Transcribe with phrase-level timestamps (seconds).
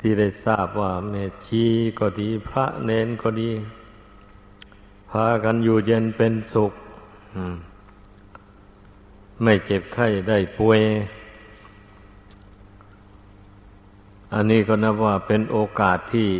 [0.00, 1.14] ที่ได้ทราบว่าเม
[1.46, 1.64] ชี
[1.98, 3.50] ก็ดีพระเนนก็ดี
[5.10, 6.72] พากันอยู่เย็นเป็นสุข
[9.42, 10.80] ไม่เจ็บไข้ได้ป่วย
[14.34, 16.30] อันนี้ก็นับว่าเป็นโอกาสที่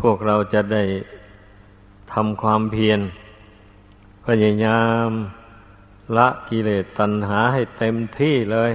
[0.00, 0.84] พวกเราจะได้
[2.12, 3.00] ทำความเพียร
[4.26, 5.08] พยายาม
[6.16, 8.72] ละกิเลสตัณหาให้เต็มที่เลย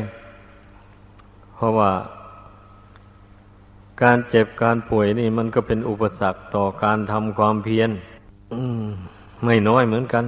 [1.53, 1.91] เพราะว่า
[4.03, 7.89] การเจ็บการป่วยนี่มันก็เป็นอุปสรรคต่อการทำความเพียร
[9.43, 10.25] ไม่น้อยเหมือนกัน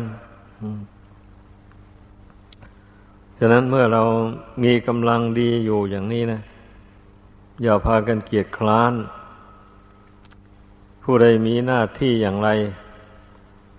[3.38, 4.04] ฉะนั้นเมื่อเรา
[4.64, 6.42] มีกำลังดีอยู่อย่างนี้นะ
[7.64, 8.94] อย่าพากันเกียจคร้าน
[11.04, 12.50] ผู้ใดมีหน้าที่อย่างไร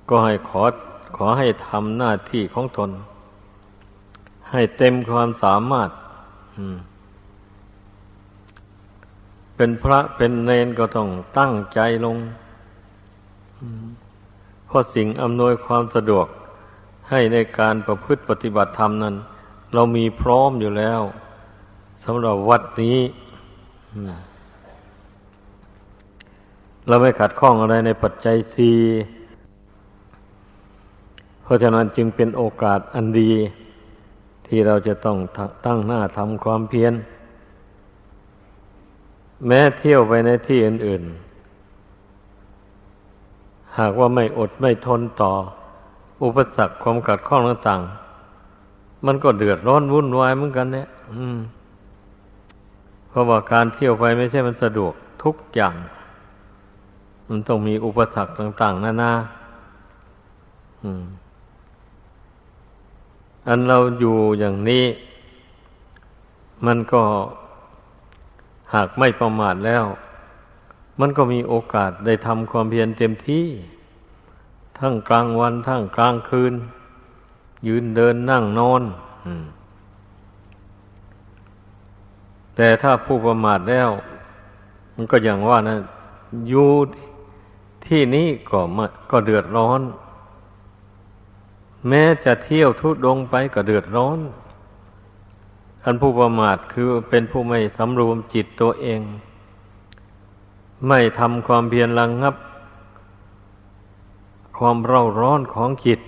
[0.09, 0.63] ก็ให้ขอ
[1.17, 2.91] ขอให้ทำหน้าที่ของตน
[4.51, 5.91] ให้เต็มความสามารถ
[6.57, 6.77] อืม
[9.63, 11.09] เป็นพระเป็นเนนก็ต้อง
[11.39, 12.17] ตั้งใจลง
[14.67, 16.27] เพราะสิ่งอำนวยความสะดวก
[17.11, 19.15] ให้ในการประพฤติปฏิบัติธรรมนั้น
[19.75, 21.01] เรามีพร้อมอยู่แล้ว
[22.05, 22.99] สำหรับวัดนี้
[26.89, 28.79] เราไม่ขัดข้องอะไรในปัจจัยสี่
[31.43, 33.33] เพราะฉะนั้นจึงเป็นโอกาสอันดี
[34.47, 35.19] ที่เราจะต้อง
[35.67, 36.95] ตั้งหน้าทำความเพียร
[39.47, 41.03] แม้เที่ยวไปในที่อื่น
[42.81, 45.33] ๆ หากว่าไม่อดไม่ทนต่อ
[46.23, 50.89] อุปสรรคความกัดข้องต่างๆ มันก็เดือดร้อนวุ่นวายเหมือนกันเนี่ย
[53.09, 55.75] เพราะว่าการเที่ยวไปไม่ใช่มันสะดวกทุกอย่าง
[57.29, 59.13] มันต้องมีอุปสรรคต่าง ๆนานา
[63.49, 64.85] อันเราอยู่อย่างนี้
[66.67, 67.03] มันก็
[68.75, 69.85] หากไม่ประมาทแล้ว
[71.01, 73.47] มันก็มีโอกาสได้ทำความเพียรเต็มที่
[74.79, 76.55] ทั้งกลางวัน ทั้งกลางคืน
[77.67, 78.83] ยืนเดินนั่งนอน
[82.57, 83.89] แต่ถ้าผู้ประมาทแล้ว
[84.95, 85.77] มันก็อย่างว่านะ
[86.49, 86.71] อยู่
[87.87, 89.81] ที่นี้ก็มาก็เดือดร้อน
[91.89, 94.19] แม้จะเที่ยวทุดงไปก็เดือดร้อน
[95.85, 99.01] อันผู้ประมาทคือเป็นผู้ไม่สำรวมจิตตัวเอง
[100.89, 102.35] ไม่ทำความเพียรระงงับ
[104.59, 106.01] ความเร่าร้อนของจิต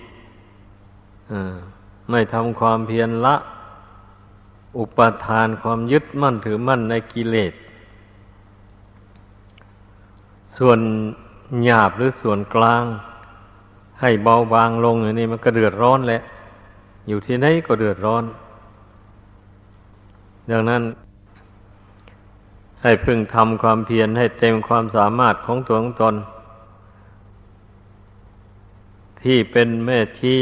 [2.09, 3.35] ไม่ทำความเพียรละ
[4.77, 7.53] อุปทานความยึดมั่นถือมั่นในกิเลส
[10.57, 10.79] ส่วน
[11.63, 12.83] หยาบหรือส่วนกลาง
[14.01, 16.21] ให้เบาบางลงอย่างนี้มันก็เดือดร้อนแหละ
[17.07, 18.23] อยู่ที่ไหนก็เดือดร้อน
[20.51, 20.83] ดังนั้น
[22.81, 26.15] ให้พึงทำความเพียรให้เต็มความสามารถของตัวของตน
[29.21, 30.35] ที่เป็นแม่ชี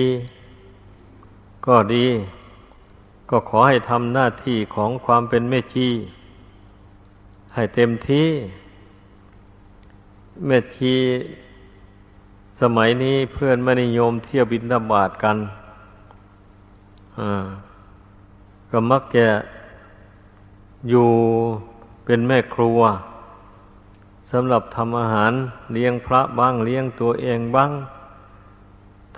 [1.68, 2.08] ก็ดี
[3.30, 5.88] ก็ขอให้ทำหน้าที่ของความเป็นแม่ชี
[7.54, 8.28] ให้เต็มที่
[10.46, 10.96] แม่ชี
[12.62, 15.38] สมัยนี้เพื่อนไม่นิยมเที่ยวบินธบาตกัน
[18.70, 19.26] ก็มักจะ
[20.90, 21.10] อยู่
[22.06, 22.80] เป็นแม่ครัว
[24.32, 25.32] สำหรับทำอาหาร
[25.74, 27.72] เลี้ยงพระบ้างเลี้ยงตัวเองบ้าง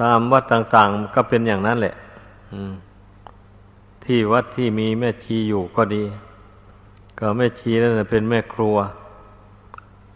[0.02, 1.96] ตามวัดต่างๆก็เป็นอย่างนั้นแหละ
[4.04, 6.04] ที่วัดที่มีแม่ชีอยู่ก็ดี
[7.20, 8.76] ก็แม่ชีนั่นเป็นแม่ครัว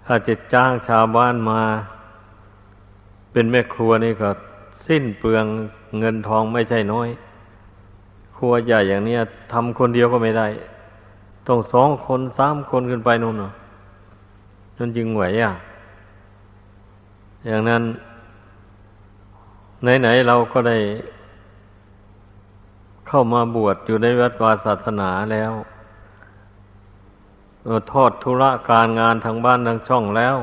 [0.06, 1.62] ถ้าจะจ้างชาวบ้านมา
[3.32, 4.30] เป็นแม่ครัวนี่ก็
[4.88, 5.46] สิ้นเปลือง
[6.00, 7.10] เงินทองไม่ใช่น้อย
[8.38, 9.16] ครัวใหญ่อย่างนี้
[9.54, 10.48] ทำคนเดียวก็ไม่ได้
[11.48, 13.54] ต้องสองคนสามคนขึ้นไปนู่นเนาะ
[14.78, 15.54] นั่นจึงไหวอะ
[17.48, 17.84] อย่างนั้น
[20.02, 20.78] ไหนๆเราก็ได้
[23.08, 25.54] เข้ามาบวชอยู่ในวัดวาศาสนาแล้ว
[27.92, 30.38] ทอดธุระการงานทางบ้านทางช่องแล้ว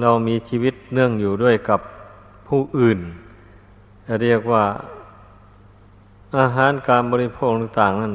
[0.00, 1.80] เรามีชีวิตเนื่องอยู่ด้วยกับ
[2.48, 2.98] ผู้อื่น
[4.22, 4.64] เรียกว่า
[6.38, 8.14] อาหารการบริโภคต่างๆนั้น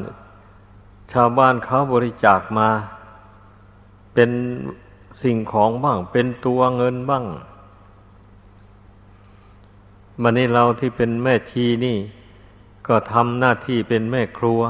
[1.12, 2.70] ชาวบ้านเขาบริจาคมา
[4.14, 4.30] เป็น
[5.24, 7.26] สิ่งของบ้าง เป็นตัวเงินบ้าง
[10.22, 11.98] มันนี้เราที่เป็นแม่ชีนี่
[12.88, 14.62] ก็ทำหน้าที่เป็นแม่ครัว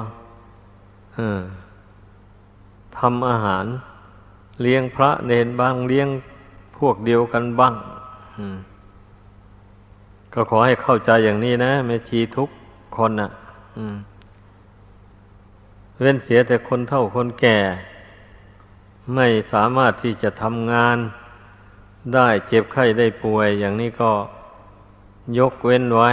[2.98, 3.66] ทำอาหาร
[4.62, 6.08] เลี้ยงพระเนนบ้างเลี้ยง
[6.78, 7.74] พวกเดียวกันบ้าง
[10.34, 12.50] ก็ขอให้เข้าใจอย่างนี้นะแม่ชีทุก
[12.98, 13.30] คนนะ่ะ
[16.00, 17.58] เว้นเสียแต่คนเฒ่าคนแก่
[19.16, 20.98] ไม่สามารถที่จะทำงาน
[22.14, 24.12] ได้เจ็บไข้ได้ป่วย อย่างนี้ก็
[25.38, 26.12] ยกเว้นไว้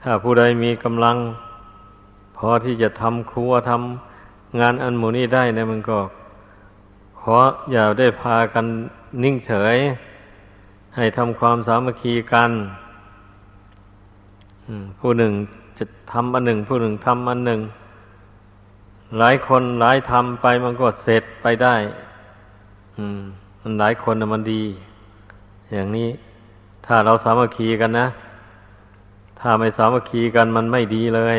[0.00, 1.16] ถ้าผู้ใดมีกำลัง
[2.36, 5.98] พอที่จะทำครัวทำงานอันหมูนี้ได้นะมันก็
[7.20, 7.36] ขอ
[7.72, 8.66] อย่าได้พากัน
[9.22, 9.76] นิ่งเฉย
[10.96, 12.50] ให้ทำความสามัคคีกัน
[14.98, 15.32] ผู้หนึ่ง
[15.78, 17.60] จะทำอันหนึ่ง ผู้หนึ่งทำอันหนึ่ง
[19.18, 21.74] หลายคนหลายทำไปมันก็เสร็จไปได้
[22.98, 23.20] อืม
[23.60, 24.62] มันหลายคนมันดี
[25.72, 26.08] อย่างนี้
[26.86, 28.06] ถ้าเราสามัคคีกันนะ
[29.40, 31.38] ถ้าไม่สามัคคีกันมันไม่ดีเลย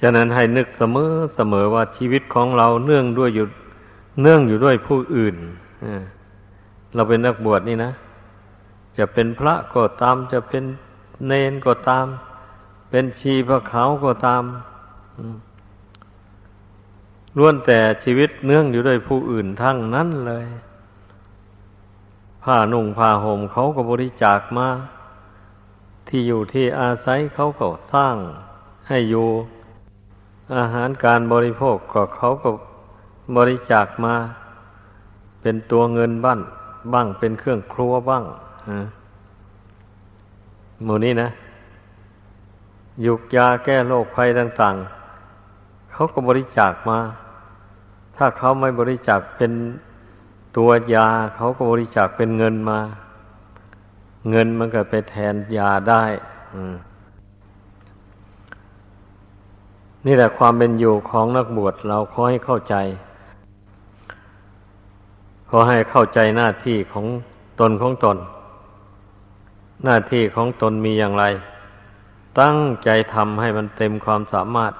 [0.00, 3.46] ฉะนั้นให้นึกเสมอเสมอว่าชีวิตของเราเนื่องด้วยอยู่
[4.22, 5.36] เนื่องอยู่ด้วยผู้อื่น
[6.94, 7.92] เราเป็นนักบวชนี่นะ
[8.98, 10.64] จะเป็นพระก็ตาม จะเป็น
[11.26, 12.06] เนนก็ตาม
[12.90, 14.42] เป็นชีพระเขาก็ตาม
[17.36, 20.46] ล้วนแต่ชีวิตเนื่องอยู่ด้วยผู้อื่นทั้งนั้นเลย
[22.42, 24.68] ผ้านุ่งผ้าห่มเขาก็บริจาคมา
[26.08, 28.16] ที่อยู่ที่อาศัยเขาก็สร้าง
[28.88, 29.28] ให้อยู่
[30.56, 32.50] อาหารการบริโภคก็เขาก็
[33.36, 34.14] บริจาคมา
[35.42, 36.40] เป็นตัวเงินบ้าน
[36.92, 38.24] บ้างเป็นเครื่องครัวบ้าง
[40.84, 41.28] หมู่นี้นะ
[43.06, 44.99] ยุกยาแก้โรคภัยต่าง ๆ
[45.92, 46.98] เขาก็บริจาคมา
[48.16, 49.52] ถ้าเขาไม่บริจาคเป็น
[50.56, 52.80] ตัวยา เขาก็บริจาคเป็นเงินมา
[54.30, 56.04] เงินมันก็ไปแทนยาได้
[60.06, 62.76] นี่แหละความเป็นอยู่ของนักบวชเราขอให้เข้าใจ
[65.48, 67.06] ขอให้เข้าใจหน้าที่ของ
[67.60, 68.16] ตนของตน
[69.84, 71.24] หน้าที่ของตนมีอย่างไร
[72.40, 74.72] ตั้งใจทำให้มันเต็มความสามารถ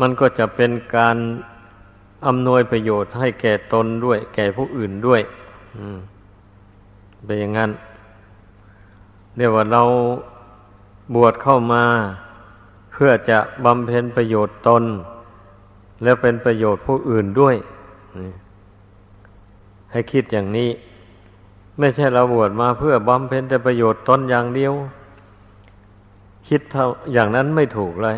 [0.00, 1.16] มันก็จะเป็นการ
[2.26, 5.20] อำนวยประโยชน์ให้แก่ตนด้วย แก่ผู้อื่นด้วย
[7.24, 7.70] เป็นอย่างนั้น
[9.36, 9.82] เรียกว่าเรา
[11.14, 11.84] บวชเข้ามา
[12.92, 14.84] เพื่อจะบำเพ็ญประโยชน์ตน
[16.02, 17.56] แล้วเป็นประโยชน์ผู้อื่นด้วย
[19.92, 20.70] ให้คิดอย่างนี้
[21.78, 24.72] ไม่ใช่เราบวชมาเพื่อบำเพ็ญแต่ประโยชน์ตนอย่างเดียว
[26.48, 28.16] คิดเท่าอย่างนั้นไม่ถูกเลย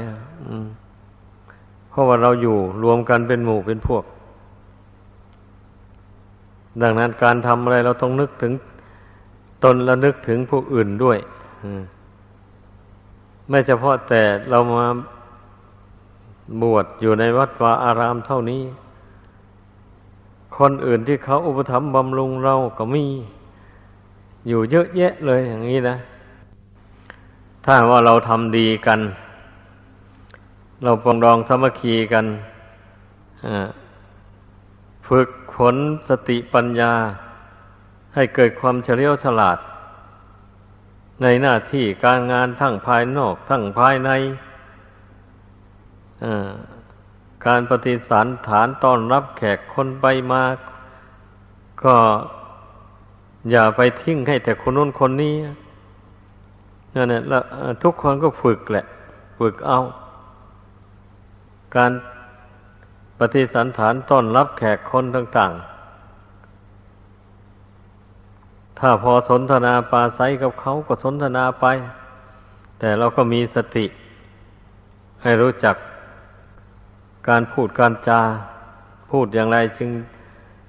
[1.90, 4.04] เพราะว่าเราอยู่รวมกันเป็นหมู่เป็นพวก
[6.82, 8.52] ดังนั้นการทำอะไรเราต้องนึกถึง
[9.64, 11.18] ตนและนึกถึงผู้อื่นด้วย
[13.48, 14.86] ไม่เฉพาะแต่เรามา
[16.62, 18.62] บวชอยู่ในวัดวาอารามเท่านี้
[20.58, 23.04] คนอื่นที่เขาอุปถัมภ์บำรุงเราก็มี
[24.48, 25.96] อยู่เยอะแยะเลยอย่างนี้นะ
[27.64, 29.00] ถ้าว่าเราทำดีกัน
[30.84, 32.26] เราปองดองสมัคคีกัน
[35.08, 35.76] ฝึกฝน
[36.08, 36.92] สติปัญญา
[38.14, 39.58] ให้เกิดความเฉลียวฉลาด
[41.22, 44.10] ในหน้าที่การงานทั้งภายนอก ทั้งภายใน
[47.46, 50.42] การปฏิสันฐานต้อนรับแขกคนไปมา
[51.84, 51.96] ก็
[53.50, 55.34] อย่าไปทิ้งให้แต่คนนู้นคนนี้
[56.94, 57.42] นั่นแหละ
[57.82, 58.84] ทุกคนก็ฝึกแหละ
[59.38, 59.80] ฝึกเอา
[61.76, 61.92] การ
[63.18, 65.60] ปฏิสันฐานต้อนรับแขกคนต่างๆ
[68.78, 71.66] ถ้าพอสนทนาปาไซกับเขาก็สนทนาไป
[72.78, 73.86] แต่เราก็มีสติ
[75.22, 75.76] ให้รู้จัก
[77.28, 78.20] การพูดการจา
[79.10, 79.90] พูดอย่างไรจึง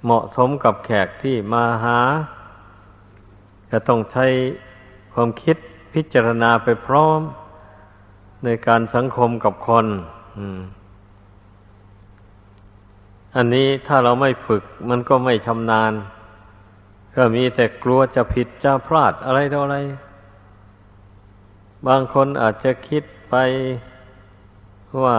[0.04, 2.00] เหมาะสมกับแขกที่มาหา
[3.70, 4.26] จะต้องใช้
[5.14, 5.58] ความคิด
[5.94, 7.20] พิจารณาไปพร้อม
[8.44, 9.86] ในการสังคมกับคน
[10.38, 10.44] อั
[13.36, 15.94] อันนี้ถ้าเราไม่ฝึกมันก็ไม่ชำนาญ
[17.16, 19.78] ก็มีแต่กลัวจะผิดจะพลาดอะไรต่ออะไร
[21.88, 23.36] บางคนอาจจะคิดไป
[25.04, 25.18] ว่า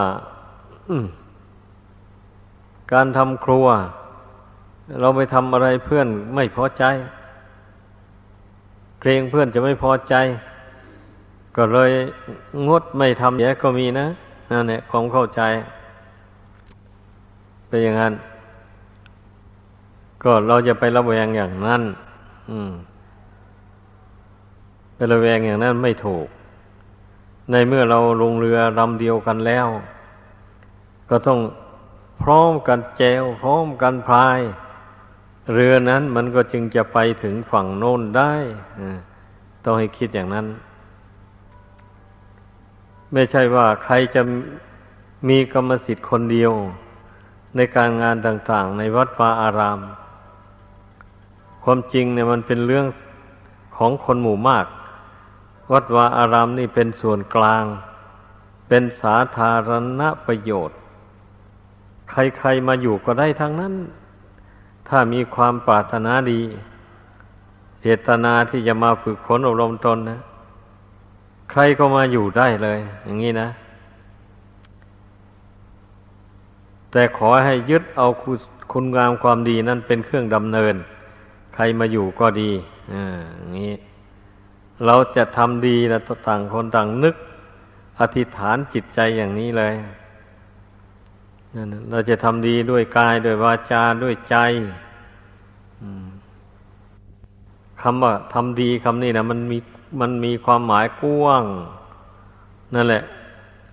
[2.93, 3.67] การทำครัว
[5.01, 6.85] เราไปทำอะไรเพื่อนไม่พอใจ
[9.01, 10.15] เกรงเพื่อนจะไม่พอใจ
[11.57, 11.91] ก็เลย
[12.69, 14.07] งดไม่ทำแย่ก็มีนะ
[14.51, 15.43] นั่นแหละความเข้าใจ
[17.73, 18.15] เป็นอย่างนั้น
[20.23, 21.83] ก็เราจะไประแวงอย่างนั้น
[22.51, 22.73] อืม
[24.95, 26.27] ไประแวงอย่างนั้นไม่ถูก
[27.51, 29.67] ในเมื่อเราลงเรือลำเดียวกันแล้ว
[31.11, 31.41] ก็ต้อง
[32.23, 34.41] พร้อมกันแจวพร้อมกันพาย
[35.53, 38.35] เรือนั้นมันก็จึงจะไปถึงฝั่งโน้นได้
[39.65, 40.47] ต้องให้คิดอย่างนั้น
[43.13, 44.23] ไม่ใช่ว่าใครจะ
[45.29, 46.53] มีกรรมสิทธิ์คนเดียว
[47.57, 49.81] ในการงานต่างๆ ในวัดวาอาราม
[51.63, 52.87] ความจริงเนี่ยมันเป็นเรื่อง
[53.77, 54.67] ของคนหมู่มาก
[55.73, 57.65] วัดวาอารามนี่เป็นส่วนกลาง
[58.69, 60.79] เป็นสาธารณประโยชน์
[62.11, 63.75] ใครๆมาอยู่ก็ได้ทั้งนั้น
[64.89, 66.41] ถ้ามีความปรารถนาดี
[67.81, 70.21] เจตนาที่จะมาฝึกฝนอบรมตนนะ
[71.51, 73.49] ใครก็มาอยู่ได้เลย อย่างนี้นะ
[76.93, 78.09] แต่ขอให้ยึดเอา
[78.73, 80.75] คุณงามความดีนั่นเป็นเครื่องดำเนิน
[81.55, 82.51] ใครมาอยู่ก็ดี
[82.93, 83.05] อ่า
[83.37, 83.73] อย่างนี้
[84.87, 87.17] เราจะทำดีนะต่างคนต่างนึก
[88.01, 89.75] อธิษฐานจิตใจอย่างนี้เลย
[91.91, 94.37] เราจะทำดีด้วยกายด้วยวาจาด้วยใจ
[97.83, 99.59] คำว่าทำดีคำนี้นะมันมี
[100.01, 101.45] มันมีความหมายกว้าง
[102.75, 103.03] นั่นแหละ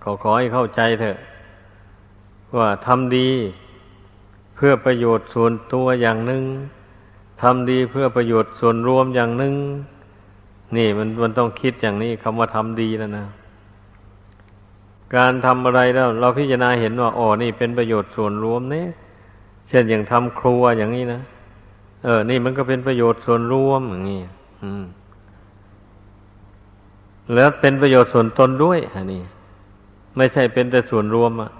[0.02, 1.16] ขอขอให้เข้าใจเถอะ
[2.56, 3.30] ว่าทำดี
[4.56, 6.44] เพื่อประโยชน์ส่วนตัวอย่างหนึ่ง
[7.42, 9.54] ทำดีเพื่อประโยชน์ส่วนรวมอย่างหนึ่ง
[10.76, 13.26] นี่มันมันต้องคิดอย่างนี้คำว่าทำดีแล้วนะ
[15.16, 18.88] การทำอะไรแล้ว เราพิจารณาเห็นว่าอ๋อนี่เป็นประโยชน์ส่วนรวมเนี่ย
[19.68, 21.20] เช่นอย่างทำครัวอย่างนี้นะ
[22.04, 24.20] เออ นี่มันก็เป็นประโยชน์ส่วนรวมอย่างนี้
[24.62, 24.84] อืม
[27.34, 29.22] แล้วเป็นประโยชน์ส่วนตนด้วยอันนี้
[30.16, 31.50] ไม่ใช่เป็นแต่ส่วนรวมอะ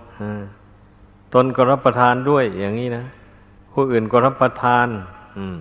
[1.34, 3.04] ตนก็รับประทานด้วยอย่างนี้นะ
[3.72, 4.86] ผู้อื่นก็รับประทาน
[5.36, 5.56] อืม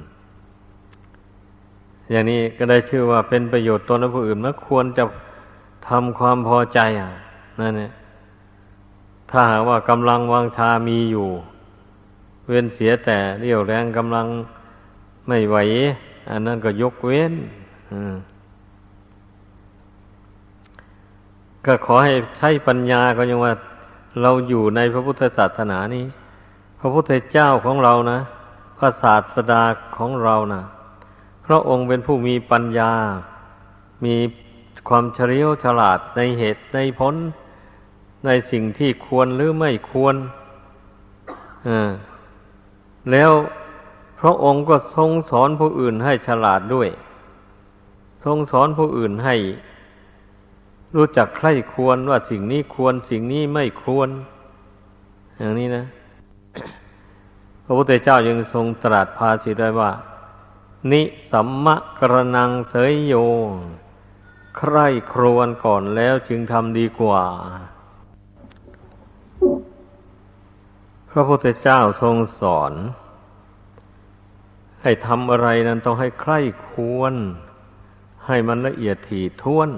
[2.12, 5.04] อย่างนี้ก็ได้ชื่อว่าเป็นประโยชน์ตนและผู้อื่นมันควรจะ
[5.88, 7.12] ทำความพอใจอะ
[7.60, 7.92] นั่นเนี่ย
[9.30, 11.28] ถ้าหากว่ากำลังวังชามีอยู่
[12.48, 14.28] เว้นเสียแต่เรี่ยวแรงกำลัง
[15.28, 15.58] ไม่ไหว
[16.30, 17.34] อันนั้นก็ยกเว้น
[21.66, 23.54] ก็ขอให้ใช้ปัญญาก็ยังว่า
[24.22, 26.06] เราอยู่ในพระพุทธศาสนานี้
[26.80, 28.20] พระพุทธเจ้าของเรานะ
[28.78, 29.64] พระศาสดา
[29.98, 30.62] ของเรานะ
[31.46, 32.92] พระองค์เป็นผู้มีปัญญา
[34.06, 34.16] มี
[34.88, 37.16] ความเฉลียวฉลาดในเหตุในผล
[38.26, 40.16] ในสิ่งที่ควรหรือไม่ควร
[43.12, 43.32] แล้ว
[44.20, 46.90] พระองค์ก็ทรงสอนผู้อื่นให้ฉลาดด้วย
[48.26, 49.36] ทรงสอนผู้อื่นให้
[50.96, 54.10] รู้จักใคร่ควรว่าสิ่งนี้ควรสิ่งนี้ไม่ควร
[55.38, 55.86] อย่างนี้นะ
[57.64, 59.92] พระพุทธเจ้ายังทรงตรัสภาสิได้ว่า
[60.92, 63.14] นิสัมมะกระนังเสยโย
[64.58, 67.24] ใคร่ครวนก่อนแล้วจึงทำดีกว่า
[71.10, 72.74] พระพุทธเจ้าทรงสอน
[74.84, 77.14] ให้ทำอะไรนั้นต้องให้ใคร่ควร
[78.26, 79.70] ให้มันละเอียดถี่ถ้วน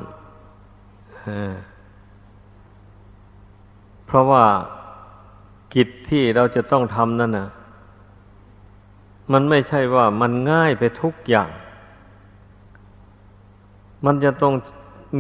[4.06, 4.46] เพราะว่า
[5.74, 7.48] กิจที่เราจะต้องทำนั่นนะ
[9.32, 11.50] มันไม่ใช่ว่ามันง่ายไปทุกอย่าง
[14.06, 14.54] มันจะต้อง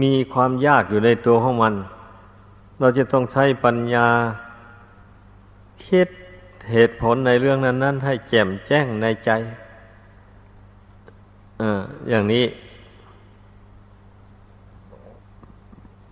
[0.04, 1.74] มีความยากอยู่ในตัวของมัน
[2.80, 4.08] เราจะต้องใช้ปัญญา
[5.86, 6.08] คิด
[6.72, 9.32] เหตุผลในเรื่องนั้น ๆ ให้แจ่มแจ้งในใจ
[11.62, 11.64] อ
[12.10, 12.46] อย่างนี้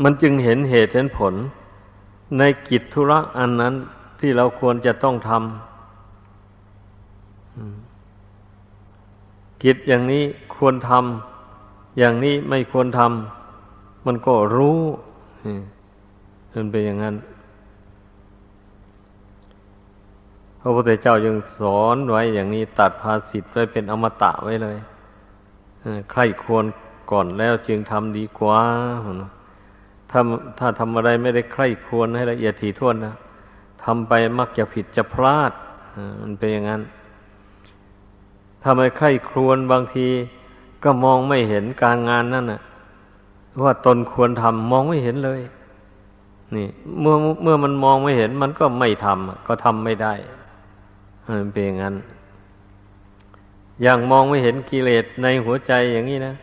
[0.03, 1.33] มันจึงเห็นเหตุเห็นผล
[2.37, 3.73] ในกิจธุระอันนั้น
[4.19, 5.39] ที่เราควรจะต้องทำ
[9.63, 10.23] กิจอย่างนี้
[10.55, 14.79] ควรทำอย่างนี้ไม่ควรทำมันก็รู้
[16.53, 17.15] มันเป็นอย่างนั้น
[20.61, 24.77] พระพุทธเจ้ายังสอนไว้อย่างนี้ตัดภาสิทธ์ไว้เป็นอมตะไว้เลย
[26.11, 26.65] ใครควร
[27.11, 28.59] ก่อนแล้วจึงทำดีกว่า
[30.11, 30.19] ถ้า
[30.59, 33.15] ถ้าทำอะไรไม่ได้ใคร่ควรให้ละเอียดถี่ถ้วนนะ
[33.83, 35.51] ทำไปมักจะผิดจะพลาด
[36.21, 36.81] มันเป็นอย่างนั้น
[38.63, 40.07] ทำไมใคร่ครวญบางที
[40.83, 42.61] ก็มองไม่เห็นการงานนั่นน่ะ
[43.63, 45.41] ว่าตนควรทำมองไม่เห็นเลย
[46.55, 46.67] นี่
[46.99, 50.13] เมื่อเมื่อมันมองไม่เห็นมันก็ไม่ทำก็ทำไม่ได้
[51.27, 51.95] มันเป็นอย่างนั้น
[53.81, 56.33] อย่างมองไม่เห็นกิเลสในหัวใจอย่างนี้นะ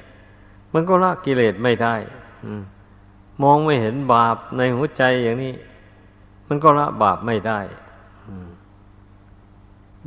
[0.72, 1.94] มันก็ละกิเลสไม่ได้
[2.58, 2.62] ม
[3.42, 5.54] มองไม่เห็นบาปในหัวใจอย่างนี้
[6.48, 7.60] มันก็ละบาปไม่ได้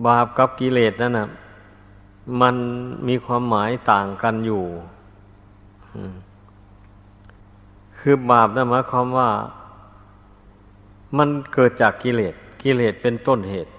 [0.08, 1.30] บาปกับกิเลสนั่นนะ
[2.42, 2.56] มัน
[3.08, 4.64] มีความหมายต่างกันอยู่
[8.00, 9.30] คือบาปนั่นหมายความว่า
[11.18, 13.74] มันเกิดจากกิเลสกิเลสเป็นต้นเหตุ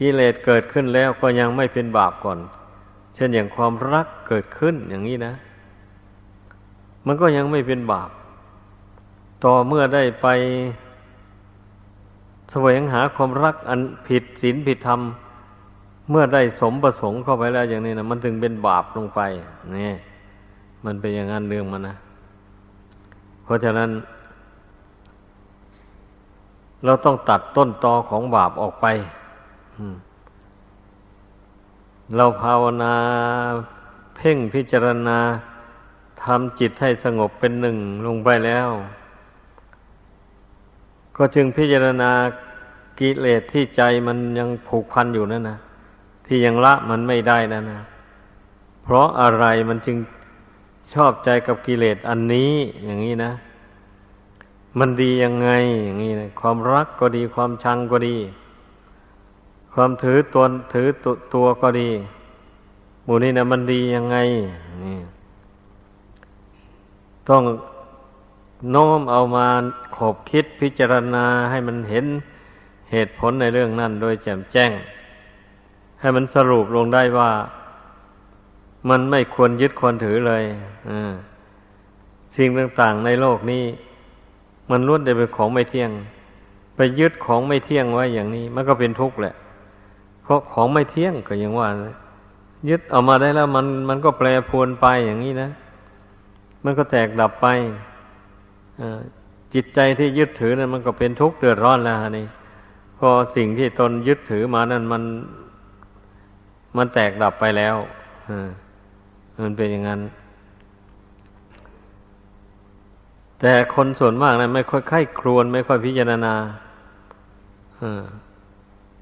[0.00, 2.38] กิเลสเกิดขึ้นแล้วก็ยังไม่เป็นบาปก่อน
[3.14, 5.34] เช่นอย่างความรักเกิดขึ้นอย่างนี้นะ
[7.06, 8.10] มันก็ยังไม่เป็นบาป
[9.44, 10.26] ต่อเมื่อได้ไป
[12.50, 15.00] แสวงหาความรักอันผิดศีลผิดธรรม
[16.10, 19.20] เมื่อได้สมประสงค์เข้าไปแล้วอย่างนี้นะมันถึงเป็นบาปลงไป
[19.78, 19.92] นี่
[20.84, 21.96] มันเป็นอย่างนั้นเรื่องมันนะ
[23.44, 23.90] เพราะฉะนั้น
[26.84, 28.86] เราต้องตัดต้นตอของบาปออกไป
[32.16, 32.94] เราภาวนา
[34.16, 35.18] เพ่งพิจารณา
[36.22, 38.68] ทำจิตให้สงบเป็นหนึ่งลงไปแล้ว
[41.16, 42.10] ก็จึงพิจารณา
[43.00, 45.58] กิเลสที่ใจมันยังผูกพันอยู่นั่นนะ
[46.26, 47.82] ที่ยังละมันไม่ได้นั่นนะ
[48.82, 49.96] เพราะอะไรมันจึง
[50.94, 52.52] ชอบใจกับกิเลสอันนี้
[52.84, 53.32] อย่างนี้นะ
[54.78, 55.50] มันดียังไง
[55.84, 58.16] อย่างนี้นะความรักก็ดีความชังก็ดี
[59.74, 61.90] ความถือตนถือตตัวก็ดี
[63.04, 64.16] หมู่นี้นะมันดียังไง
[64.84, 64.98] นี่
[67.28, 67.42] ต้อง
[68.70, 69.46] โน้มเอามา
[69.96, 72.06] ขบคิดพิจารณาให้มันเห็น
[72.90, 74.70] เหตุผลในเรื่องนั้นโดยแจ่มแจ้ง
[76.00, 77.30] ให้มันสรุปลงได้ว่า
[78.90, 80.42] มันไม่ควรยึดควรถือเลย
[82.36, 83.64] สิ่งต่างๆในโลกนี้
[84.70, 85.90] มันล้วนแต่เป็นของไม่เที่ยง
[86.76, 89.34] ไปยึดของไม่เที่ยงไว้อย่างนี้ มันก็เป็นทุกข์แหละ
[90.22, 91.68] เพราะของไม่เที่ยงก็อย่างว่า
[92.68, 95.50] ยึดเอามาได้แล้วมันมันก็แปรปรวนไปอย่างนี้นะ
[96.64, 97.46] มันก็แตกดับไป
[99.54, 102.26] จิตใจที่ยึดถือนั้นมันก็เป็นทุกข์เดือดร้อนแล้วนี่
[102.98, 105.02] พอสิ่งที่ตนยึดถือมานั้นมัน
[106.76, 107.76] มันแตกดับไปแล้ว
[109.42, 110.00] มันเป็นอย่างนั้น
[113.40, 116.34] แต่คนส่วนมากนะไม่ค่อยไข้ครวนไม่ค่อยพิจารณา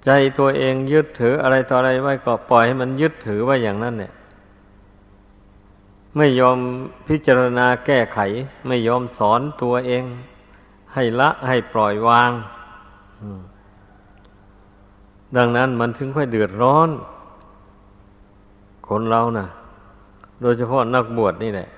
[0.04, 4.12] ใจตัวเองยึดถืออะไรต่ออะไรไว้ก็ปล่อยให้มันยึดถือไว้อย่างนั้นเนี่ย
[6.16, 6.58] ไม่ยอม
[7.08, 8.18] พิจารณาแก้ไข
[8.66, 10.04] ไม่ยอมสอนตัวเอง
[10.94, 12.30] ให้ละให้ปล่อยวาง
[15.36, 16.88] ดังนั้นมันถึงค่อยเดือดร้อน
[18.88, 19.46] คนเรานะ่ะ
[20.42, 21.68] โดยเฉพาะนักบวชนี่แหละ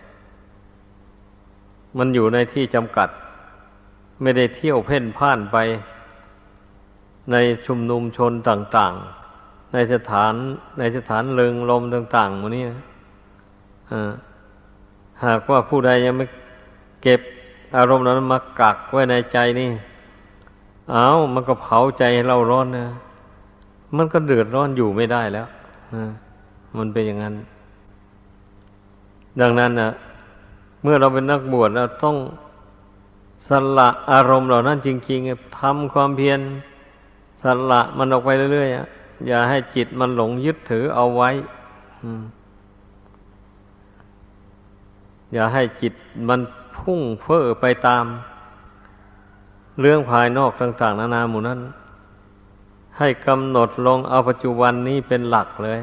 [1.99, 3.09] มันอยู่ในที่จำกัด
[4.23, 5.57] ไม่ได้เที่ยวเพ่นพ่านไป
[7.33, 8.93] ในชุมนุมชนต่าง
[9.35, 10.33] ๆ ในสถาน
[10.79, 12.65] ในสถานเลิงลมต่างๆมันนี้
[15.25, 16.27] หากว่าผู้ใดยังไม่
[17.03, 17.21] เก็บ
[17.77, 19.71] อารมณ์นั้นมากักไว้ในใจนี่
[20.93, 22.87] เอามันก็เผาใจเราร้อนนะ
[23.97, 25.49] มันก็เดือดร้อนอยู่ไม่ได้แล้ว
[26.79, 27.35] มันเป็นอย่างนั้น
[29.41, 29.91] ดังนั้นนะ
[30.83, 32.17] เมื่อเราเป็นนักบวชเราต้อง
[33.49, 36.41] สละอารมณ์เหล่านั้นจริงๆทำความเพียร
[37.43, 41.31] สละมันออกไปเรื่อยๆอย่าให้จิตมันหลงยึดถือเอาไว้
[42.03, 42.05] อ
[45.35, 45.95] อย่าให้จิต
[46.29, 46.41] มัน
[46.79, 48.05] พุ่งเฟ้อไปตาม
[49.81, 51.61] เรื่องภายนอกต่าง ๆ นานาหมู่นั้น
[52.99, 55.81] ให้กำหนดลงเอาปัจจุบันนี้เป็นหลักเลย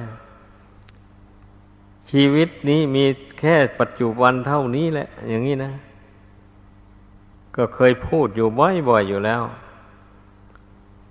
[2.12, 3.06] ชีวิตนี้มี
[3.40, 5.72] แค่ปัจจุบันเท่านี้แหละ อย่างนี้นะ
[7.56, 9.42] ก็เคยพูดอยู่บ่อยๆอยู่แล้ว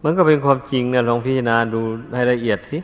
[0.03, 1.81] มันก็เป็นความจริงนะลองพิจารณาดู
[2.15, 2.79] ให้ละเอียดสิ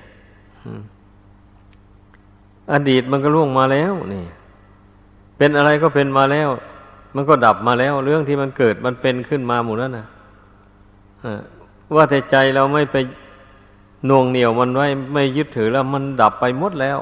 [2.73, 4.25] อดีตมันก็ล่วงมาแล้วนี่
[5.39, 6.49] เป็นอะไรก็เป็นมาแล้ว
[7.15, 10.07] มันก็ดับมาแล้ว เรื่องที่มันเกิดมันเป็นขึ้นมาหมดแล้วนะ
[11.95, 12.97] ว่าแต่ใจเราไม่ไป
[14.09, 16.99] น่วงเหนียวมันไว้ไม่ยึดถือแล้ว มันดับไปหมดแล้ว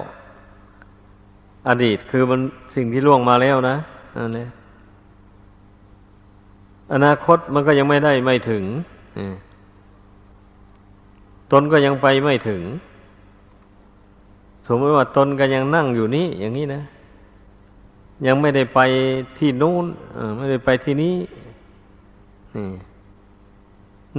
[1.69, 2.41] อดีตคือมัน
[2.75, 3.77] สิ่งที่ล่วงมาแล้วนะ
[4.17, 4.47] อันนี้
[6.95, 8.65] อนาคตมันก็ยังไม่ได้ไม่ถึง
[11.53, 12.63] ตนก็ยังไปไม่ถึง
[14.67, 16.83] สมมติว่าตนก็ยังนั่งอยู่นี่อย่างนี้นะ
[18.27, 18.81] ยังไม่ได้ไป
[19.39, 19.87] ที่นู้น
[20.37, 21.17] ไม่ได้ไปที่นี้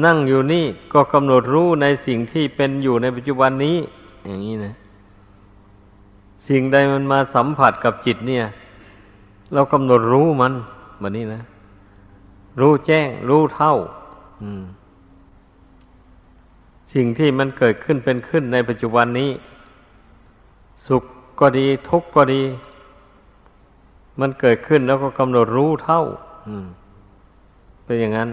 [0.06, 3.78] นั่งอยู่นี่ก็กำหนดรู้ในสิ่งที่เป็นอยู่ในปัจจุบันนี้
[4.26, 4.74] อย่างนี้นะ
[6.48, 8.46] สิ่งใดมันมาสัมผัสกับจิตเนี่ย
[9.54, 10.54] เรากำหนดรู้มัน
[11.00, 11.42] แบบนี้นะ
[12.60, 13.76] รู้แจ้ง รู้เท่า
[16.94, 19.32] สิ่งที่มันเกิดขึ้นเป็นขึ้นในปัจจุบันนี้
[20.88, 21.04] สุข
[21.40, 22.44] ก็ดี ทุกข์ก็ดี
[24.20, 26.02] มันเกิดขึ้นแล้วก็กำหนดรู้เท่า
[27.86, 28.30] เป็นอย่างนั้น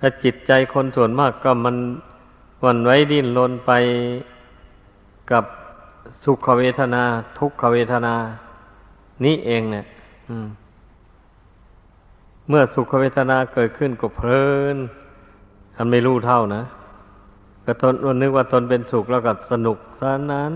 [0.00, 1.76] ถ้าจิตใจคนส่วนมากก็มัน
[2.64, 3.72] วันไว้ดิ้นรนไป
[5.32, 5.44] กับ
[6.24, 7.02] สุขเวทนา
[7.38, 8.14] ทุกขเวทนา
[9.24, 9.86] นี้เองเนี่ย
[12.48, 14.76] เมื่อสุขเวทนาเกิดขึ้นก็เพลิน
[15.74, 16.62] ทันไม่รู้เท่านะ
[17.64, 20.52] ก็ตนนึกว่าตนเป็นสุขแล้วก็สนุกสนาน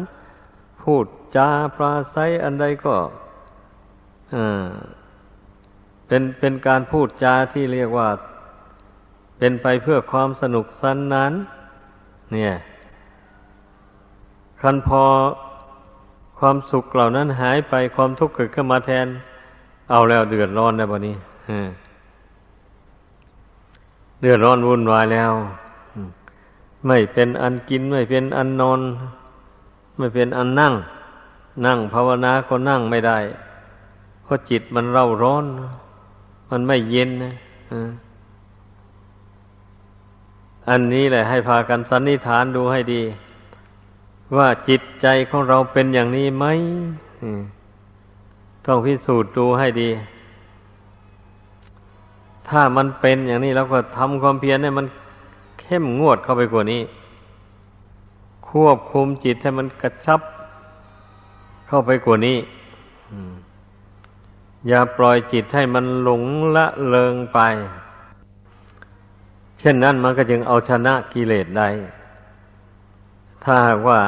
[0.83, 1.05] พูด
[1.37, 2.97] จาปราศัยอันใดก็
[6.07, 8.09] เป็นเป็นการพูดจาที่เรียกว่า
[9.39, 11.33] เป็นไปเพื่อความสนุกสนนาน
[12.33, 12.53] เนี่ย
[14.61, 15.05] คันพอ
[16.39, 19.07] ความสุขเหล่านั้นหายไปความทุกข์เกิดขึ้นมาแทน
[19.91, 21.17] เอาแล้วเดือดร้อนแล้วบนี้
[24.21, 25.33] เดือดร้อนวุ่นวายแล้ว
[26.87, 28.81] ไม่เป็นอันกินไม่เป็นอันนอน
[29.99, 30.73] ไม่เป็นอันนั่ง
[31.67, 33.19] นั่งภาวนาก็นั่งไม่ได้
[34.23, 35.45] เพราะจิตมันเร่าร้อน
[36.51, 37.35] มันไม่เย็นนะ
[40.69, 43.03] อันนี้แหละให้พากันสันนิษฐานดูให้ดี
[44.37, 46.45] ว่าจิตใจของเราเป็นอย่างนี้ไหม
[48.67, 49.91] ต้องพิสูจน์ดูให้ดี
[52.49, 54.87] ถ้ามันเป็นอย่างนี้เราก็ทำความเพียรให้มัน
[55.61, 56.83] เข้มงวดเข้าไปกว่านี้
[58.49, 60.21] ควบคุมจิตให้มันกระชับ
[61.75, 62.39] เข้าไปกว่านี้
[64.69, 66.23] อย่าปล่อยจิตให้มันหลง
[66.57, 67.39] ละเลงไป
[69.59, 71.69] เช่นนั้นมันก็จึงเอาชนะกิเลสได้
[73.45, 74.01] ถ้าหากว่า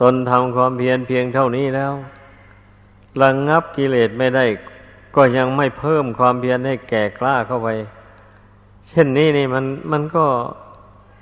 [0.00, 1.92] ตนทำความเพียรเพียงเท่านี้แล้ว
[3.20, 4.44] ระงงับกิเลสไม่ได้
[5.16, 7.68] ก็ยังไม่เพิ่มความเพียรให้แก่กล้าเข้าไป
[8.88, 10.26] เช่นนี้นี่มันมันก็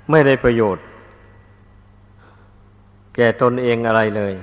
[0.09, 0.83] ไม่ได้ประโยชน์
[3.15, 4.35] แก่ตนเองอะไรเลย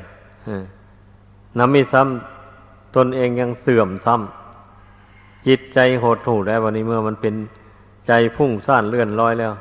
[1.58, 7.34] น้ำมีซ้ำตนเองยังเสื่อมซ้ำจิตใจหดถูแล้ววันนี้เมื่อมันเป็น
[8.06, 9.52] ใจพุ่งซ่านเลื่อนลอยแล้ว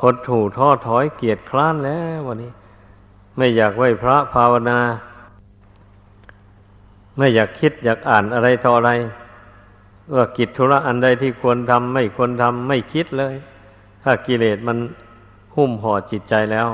[0.00, 2.52] หดถูท้อถอยเกียจคร้านแล้ววันนี้
[3.36, 4.78] ไม่อยากไหวพระภาวนา
[7.18, 8.90] ไม่อยากคิดอยากอ่านอะไรต่ออะไร
[10.14, 13.34] ว่ากิจธุระอันใดที่ควรทำไม่ควรทำไม่คิดเลย
[14.02, 14.78] ถ้ากิเลสมัน
[15.56, 16.68] หุ้มห่อจิตใจแล้ว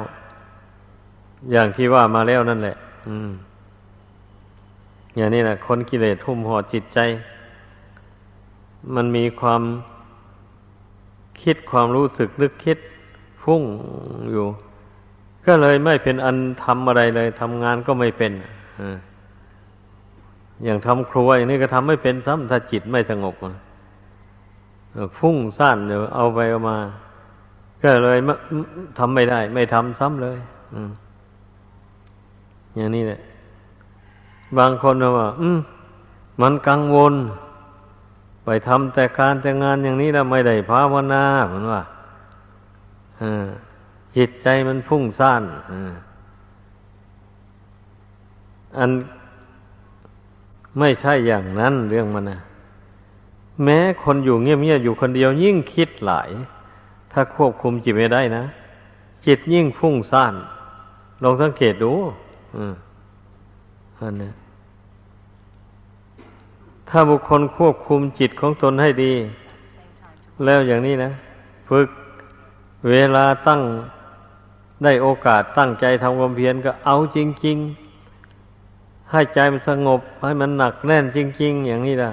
[1.52, 2.76] อย่างที่ว่ามาแล้วนั่นแหละ
[5.16, 6.98] อย่างนี้แหละคนกิเลสหุ้มห่อจิตใจ
[8.94, 9.62] มันมีความ
[11.42, 12.78] คิดความรู้สึกนึกคิด
[13.42, 13.62] ฟุ้ง
[14.30, 14.46] อยู่
[15.46, 18.32] ก็เลยไม่เป็นอันทำอะไรเลยทำงานก็ไม่เป็น
[20.64, 23.34] อย่างทำครัวอย่างนี้ก็ทำไม่เป็นซ้ำถ้าจิตไม่สงบ
[25.18, 26.78] ฟุ้งซ่านเดี๋ยวเอาไปเอามา
[27.82, 28.18] ก็เลย
[28.98, 30.38] ทำไม่ได้ ไม่ทำซ้ำเลย
[30.74, 30.76] อ
[32.78, 33.20] อย่างนี้แหละ
[34.58, 35.58] บางคนว่า อืม
[36.40, 37.14] มันกังวล
[38.44, 41.82] ไปทำแต่การแต่งานอย่างนี้แล้วไม่ได้ภาวนาเหมือนว่า
[44.16, 45.42] จิตใจมันพุ่งซ่าน
[48.78, 48.90] อัน
[50.78, 52.40] ไม่ใช่อย่างนั้นเรื่องมันนะ
[53.64, 56.30] แม้คนอยู่เงียบๆอยู่คนเดียว ยิ่งคิดหลาย
[57.12, 58.44] ถ้าควบคุมจิตไม่ได้นะ
[59.26, 60.34] จิตยิ่งฟุ้งซ่าน
[61.22, 61.92] ลองสังเกตดู
[62.58, 62.74] ออ
[64.00, 64.30] อันนี้
[66.88, 69.12] ถ้าบุคคลควบคุมจิตของตนให้ดี
[70.44, 71.10] แล้วอย่างนี้นะ
[71.68, 71.88] ฝึก
[72.90, 73.60] เวลาตั้ง
[74.84, 77.56] ได้โอกาสตั้งใจทำความเพียรก็เอาจริง
[78.34, 82.12] ๆ ให้ใจมันสงบ ให้มันหนักแน่นจริง ๆ อย่างนี้ล่ะ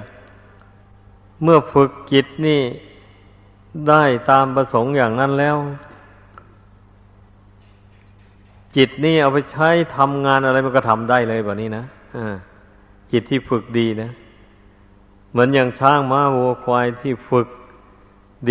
[1.42, 2.60] เมื่อฝึกจิตนี่
[3.88, 5.56] ได้ตามประสงค์อย่างนั้นแล้ว
[8.76, 11.84] จิตนี่เอาไปใช้ทำงานอะไรมันก็ทำได้เลยแบบนี้นะ
[13.12, 14.10] จิตที่ฝึกดีนะ
[15.30, 17.48] เหมือนอย่างช้างม้าวัวควายที่ฝึก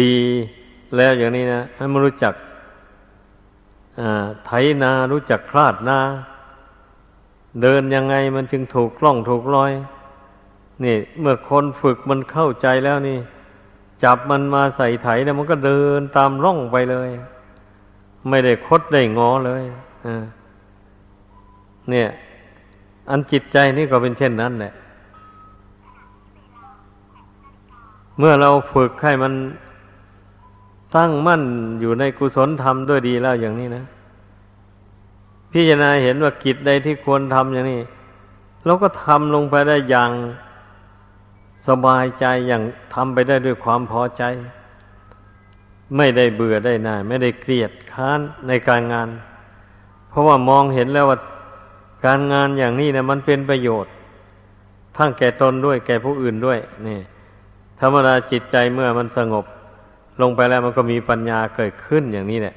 [0.02, 0.14] ดี
[0.96, 2.34] แล้วอย่างนี้นะให้มันรู้จัก
[4.46, 4.52] ไถ
[4.84, 6.00] นารู้จักคลาดนา
[7.62, 9.72] เดินยังไงมันจึงถูกกล้องถูกรอย
[10.84, 13.18] นี่ เมื่อคนฝึกมันเข้าใจแล้วนี่
[14.04, 17.10] จับมันมาใส่ไถแล้วมันก็เดินตามร่องไปเลย
[18.30, 19.64] ไม่ได้คดได้งอเลย
[21.90, 22.08] เนี่ย
[23.10, 24.74] อันจิตใจนี่ก็เป็นเช่นนั้นแหละ
[28.18, 29.34] เมื่อเราฝึกให้มัน
[30.96, 31.44] ตั้งมั่น
[31.82, 33.86] อยู่ในกุศลธรรมด้วยดีแล้วอย่างนี้นะ
[35.52, 37.82] พิจารณาเห็นว่ากิจใดที่ควรทำอย่างนี้
[38.66, 40.12] เราก็ทำลงไปได้อย่าง
[41.68, 42.64] สบายใจอย่าง
[42.94, 44.24] ทำไปได้ด้วยความพอใจ
[45.98, 49.08] ไม่ได้เบื่อได้น่ายไม่ได้เกลียดค้านในการงาน
[50.16, 51.18] เพราะว่ามองเห็นแล้วว่า
[52.06, 53.92] การงานอย่างนี้เนี่ยมันเป็นประโยชน์
[54.98, 57.00] ทั้งแก่ตนด้วย แก่ผู้อื่นด้วย นี่
[57.80, 59.46] ธรรมดาจิตใจเมื่อมันสงบ
[60.22, 62.56] ลงไปแล้วมันก็มีปัญญาเกิดขึ้นอย่างนี้แหละ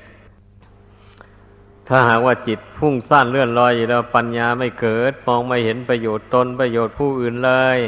[1.88, 7.78] ถ้าหากว่าจิตพุ่งสั้นเลื่อนลอยอยู่แล้วปัญญาไม่เกิด มองไม่เห็นประโยชน์ตนประโยชน์ผู้อื่นเลย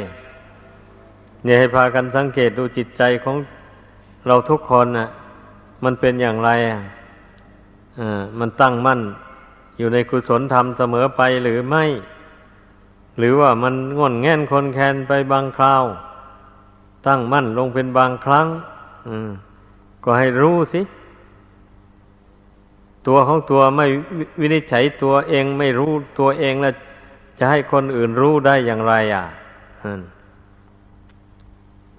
[1.43, 3.35] เนี่ยให้พากันสังเกตดูจิตใจของ
[4.27, 5.09] เราทุกคนนะ่ะ
[5.83, 6.81] มันเป็นอย่างไรอะ
[8.39, 9.01] มันตั้งมั่น
[9.81, 11.85] อยู่ในกุศลธรรมเสมอไปหรือไม่
[13.17, 15.83] หรือว่ามันง่นแง่นคนแคนไปบางคราว
[17.07, 18.47] ตั้งมั่นลงเป็นบางครั้ง
[19.07, 19.29] อืม
[20.03, 20.81] ก็ให้รู้สิ
[23.07, 23.85] ตัวของตัวไม่
[24.39, 26.73] วินิจฉัยตัวเองไม่รู้ตัวเองแล้ว
[27.39, 29.25] จะให้คนอื่นรู้ได้อย่างไรอะ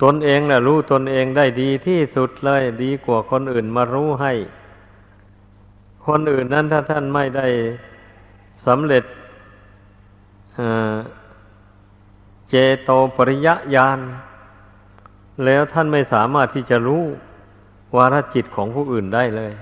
[0.03, 4.33] ตนเองนะรู้ตนเองได้ดีที่สุดเลย ดีกว่าคนอื่นมารู้ให้
[6.06, 7.46] คนอื่นนั้นถ้าท่านไม่ได้
[8.66, 9.04] สำเร็จ
[12.48, 13.98] เจโตปริยญาณ
[15.44, 17.02] แล้วท่านไม่สามารถที่จะรู้
[17.96, 19.52] วาระจิตของผู้อื่นได้เลย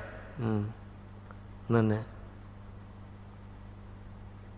[1.74, 2.04] นั่นแหละ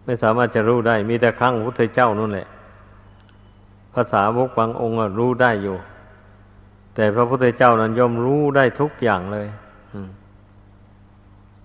[0.04, 2.46] ไม่สามารถจะรู้ได้ มีแต่ครั้งพระพุทธเจ้านั่นแหละ
[3.94, 5.76] ภาษาวกบางองค์รู้ได้อยู่
[6.94, 9.48] แต่พระพุทธเจ้านั้นย่อมรู้ได้ทุกอย่างเลย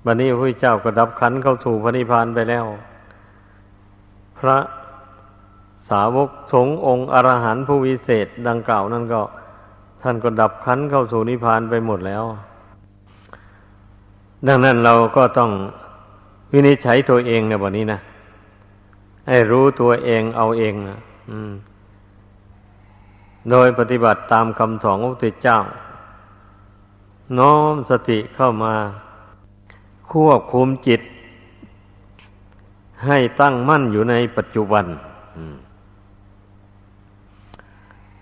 [0.08, 2.66] บัดนี้พระพุทธเจ้าก็ดับขันเข้าสู่พระนิพพานไปแล้ว
[4.40, 4.58] พระ
[5.90, 9.22] สาวกสงฆ์องค์อรหันต์ผู้วิเศษดังกล่าวนั่นก็
[10.02, 12.24] ท่านก็ดับขันเข้าสู่นิพพานไปหมดแล้ว
[14.48, 15.52] ดังนั้นเราก็ต้อง
[16.54, 18.00] วินิจฉัยตัวเองในวันนี้นะ
[19.28, 20.98] ให้รู้ตัวเองเอาเองนะ
[23.50, 25.60] โดยปฏิบัติตามคำสอนของพระพุทธเจ้า
[27.40, 28.74] น้อมสติเข้ามา
[30.12, 31.02] ควบคุมจิต
[33.06, 34.86] ให้ตั้งมั่นอยู่ในปัจจุบัน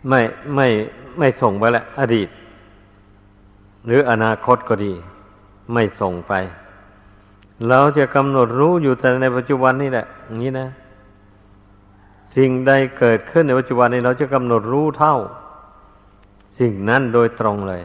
[0.07, 0.21] ไม่
[0.55, 0.67] ไม่
[1.17, 2.29] ไม่ส่งไปแล้วอดีต
[3.85, 4.93] หรืออนาคตก็ดี
[5.73, 6.33] ไม่ส่งไป
[7.69, 10.67] เราจะกำหนดรู้อยู่แต่ในปัจจุบันนี่แหละอย่างนี้นะ
[12.35, 15.15] สิ่งใดเกิดขึ้นในปัจจุบันนี้ เราจะกำหนดรู้เท่า
[16.59, 17.83] สิ่งนั้นโดยตรงเลย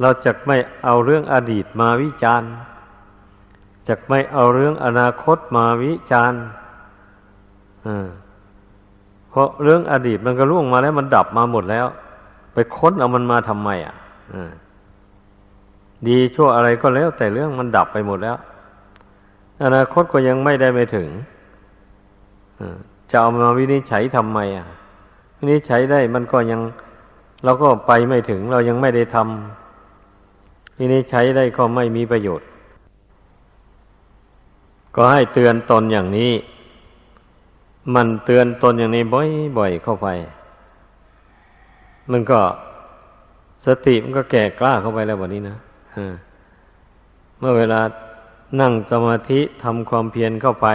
[0.00, 2.50] เราจะไม่เอาเรื่องอดีตมาวิจารณ์
[3.88, 6.42] จะไม่เอาเรื่องอนาคตมาวิจารณ์
[9.28, 11.86] เพราะเรื่องอดีตมันก็ล่วงมาแล้ว มันดับมาหมดแล้ว
[12.52, 13.94] ไปค้นเอามันมาทำไมอะ
[16.08, 18.36] ดีชั่วอะไรก็แล้ว แต่เรื่องมันดับไปหมดแล้ว
[19.64, 21.08] อนาคตก็ยังไม่ได้ไปถึง
[23.10, 24.66] จะเอามาวินิจฉัยทำไมอะ
[25.38, 26.60] วินิจฉัยได้มันก็ยัง
[27.44, 32.48] เราก็ไปไม่ถึง เรายังไม่ได้ทำวินิจฉัยได้ก็ไม่มีประโยชน์
[34.94, 36.32] ก็ให้เตือนตนอย่างนี้
[37.94, 39.04] มันเตือนตนอย่างนี้
[39.58, 40.08] บ่อยๆเข้าไป
[42.10, 42.40] มันก็
[43.66, 45.56] สติมันก็แก่กล้าเข้าไปแล้ววันนี้นะ
[47.38, 47.80] เมื่อเวลา
[48.60, 50.68] นั่งสมาธิทำความเพียรเข้าไป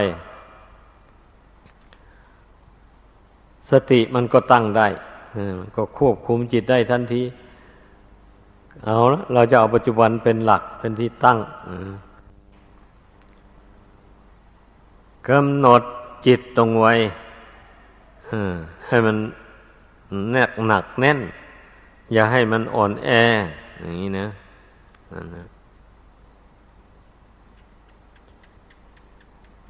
[3.71, 4.87] สติมันก็ตั้งได้
[5.59, 7.21] มันก็ควบคุมจิตได้ทันที
[8.85, 11.37] เอาละเราจะเอาปัจจุบันเป็นหลักเป็นที่ตั้ง
[15.29, 15.81] กำหนด
[16.25, 16.93] จิตตรงไว้
[18.87, 19.17] ให้มัน
[20.31, 21.19] แนกหนักแน่น
[22.13, 23.09] อย่าให้มันอ่อนแอ
[23.81, 24.27] อย่างนี้นะ
[25.35, 25.43] นะ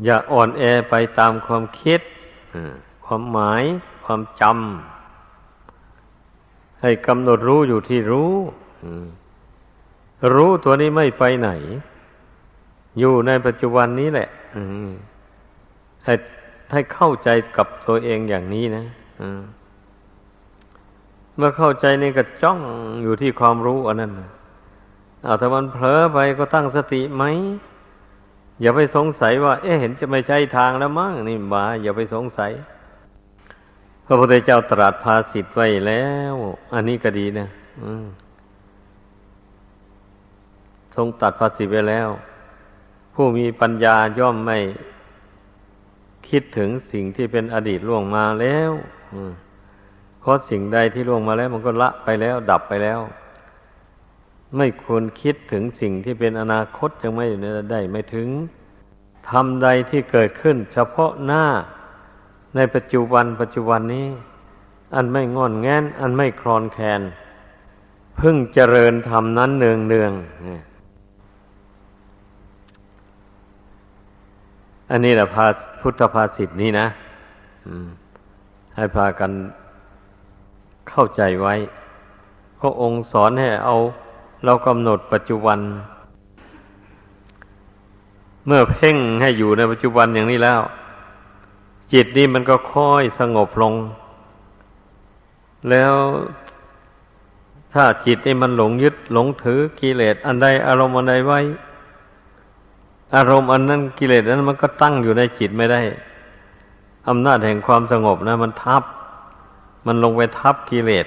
[0.03, 2.01] อย่าอ่อนแอไปตามความคิด
[3.05, 3.63] ความหมาย
[4.03, 8.33] ความจำ ให้กำหนดรู้อยู่ที่รู้
[10.35, 11.49] รู้ตัวนี้ไม่ไปไหน
[12.99, 14.29] อยู่ในปัจจุบันนี้แหละ
[16.07, 16.15] ให้
[16.73, 18.85] ให้เข้าใจกับตัวเองอย่างนี้นะ
[21.35, 22.59] เมื่อเข้าใจนี่ก็จ้อง
[23.01, 24.11] อยู่ที่ความรู้อันนั้น
[25.23, 27.23] เอาถ้ามันเผลอไปก็ตั้งสติไหม
[28.61, 32.51] อย่าไปสงสัยว่า เอ๊ะเห็นจะไม่ใช่ทางแล้วมั้งนี่บาอย่าไปสงสัย
[34.05, 36.35] พระพุทธเจ้าตรัสภาสิทธ์ไว้แล้ว
[36.73, 37.47] อันนี้ก็ดีนะ
[40.95, 42.09] ทรงตัดภาสิทธ์ไว้แล้ว
[43.13, 44.57] ผู้มีปัญญาย่อมไม่
[46.29, 48.71] คิดถึงสิ่งที่เป็นอดีตล่วงมาแล้ว
[50.19, 52.99] เพราะสิ่งใดที่ล่วงมาแล้วมันก็ละไปแล้ว ดับไปแล้ว
[54.57, 57.27] ไม่ควรคิดถึงสิ่งที่เป็นอนาคตยังไม่
[57.71, 58.27] ได้ไม่ถึง
[59.29, 61.45] ทำใดที่เกิดขึ้น เฉพาะหน้า
[62.55, 64.07] ในปัจจุบันปัจจุบันนี้
[64.95, 67.01] อันไม่งอนแงนอันไม่คลอนแคลน
[68.19, 70.11] พึ่งเจริญธรรมนั้นเนืองเนือง
[74.91, 75.45] อันนี้แหละพา
[75.82, 76.88] พุทธภาษิตนี้นะ
[78.76, 79.32] ให้พากัน
[80.89, 81.54] เข้าใจไว้
[82.60, 83.76] พระองค์สอนให้เอา
[84.45, 85.60] เรากำหนดปัจจุบัน
[88.45, 90.60] เมื่อเพ่งให้อยู่ในปัจจุบันอย่างนี้แล้ว
[91.93, 93.73] จิตนี่มันก็ค่อยสงบลง
[95.69, 95.93] แล้ว
[97.73, 101.39] ถ้าจิตนี่มันหลงยึดหลงถือกิเลสอันใดอารมณ์อันใดไว้
[103.15, 105.81] อารมณ์อันนั้นกิเลสนั้นมันก็ตั้งอยู่ในจิตไม่ได้
[107.07, 108.83] อำนาจแห่งความสงบนะ มันทับ
[109.85, 111.05] มันลงไปทับกิเลส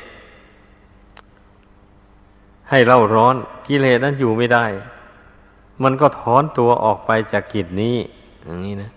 [2.70, 3.36] ให้เล่าร้อน
[3.68, 4.64] กิเลสนั้นอยู่ไม่ได้
[5.82, 7.96] มันก็ถอนตัวออกไปจากกิจนี้
[8.42, 8.90] อย่างนี้นะ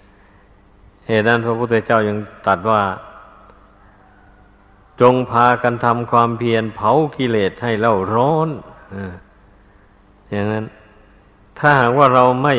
[1.07, 2.81] เหตุนั้นพระพุทธเจ้ายังตัดว่า
[5.01, 8.49] จงพากันทำความเพียรเผากิเลสให้เล่าร้อน
[10.31, 10.65] อย่างนั้น
[11.59, 12.53] ถ้าหากว่าเราไม่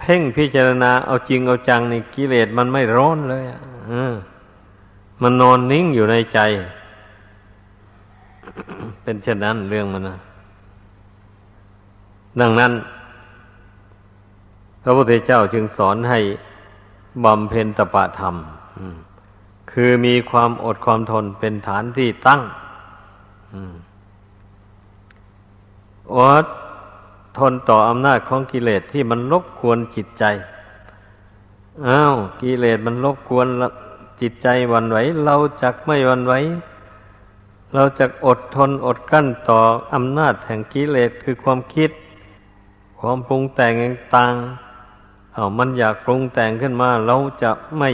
[0.00, 3.60] เพ่งพิจารณาเอาจริงเอาจังในกิเลสมันไม่ร้อนเลยอะ
[5.22, 6.38] มันนอนนิ่งอยู่ในใจ
[9.02, 10.18] เป็นเช่นนั้นเรื่องมันนะ
[12.40, 12.72] ดังนั้น
[14.82, 16.20] พระพุทธเจ้าจึงสอนให้
[17.24, 18.34] บำเพ็ญตปะธรรม
[19.72, 22.40] คือมีความอดความทนเป็นฐานที่ตั้ง
[26.16, 26.44] อด
[27.38, 30.24] ทนต่ออำนาจของกิเลสที่มันรบกวนจิตใจ
[31.86, 33.46] อ้าวกิเลสมันรบกวน
[34.20, 36.34] จิตใจวันไหว เราจักไม่วันไหว
[37.74, 39.58] เราจะอดทนอดกั้นต่อ
[39.94, 41.90] อำนาจแห่งกิเลสคือความคิด
[42.98, 43.74] ความปรุงแต่ง
[44.14, 44.34] ต่าง
[45.34, 47.90] เอามันอยากปรุงแต่งขึ้นมา เราจะไม่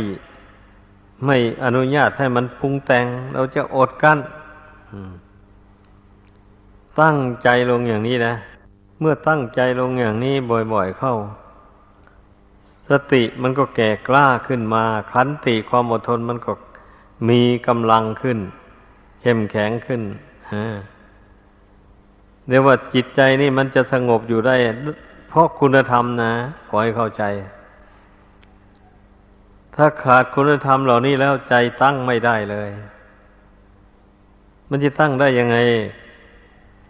[1.27, 4.19] ไม่อนุญาตให้มันปรุงแต่ง เราจะอดกั้น
[7.01, 8.35] ตั้งใจลงอย่างนี้นะ
[9.03, 10.35] เมื่อตั้งใจลงอย่างนี้
[10.73, 11.15] บ่อยๆเข้า
[12.89, 16.53] สติมันก็แก่กล้าขึ้นมา ขันติความอดทนมันก็
[17.29, 18.39] มีกำลังขึ้น
[19.23, 20.03] เข้มแข็งขึ้น
[22.49, 24.57] เรียกว่าจิตใจนี่มันจะสงบอยู่ได้
[25.29, 26.33] เพราะคุณธรรมนะ
[26.69, 27.25] ขอให้เข้าใจ
[29.77, 32.71] ถ้าขาดคุณธรรมเหล่านี้แล้วใจตั้งไม่ได้เลย
[34.71, 35.57] มันจะตั้งได้ยังไง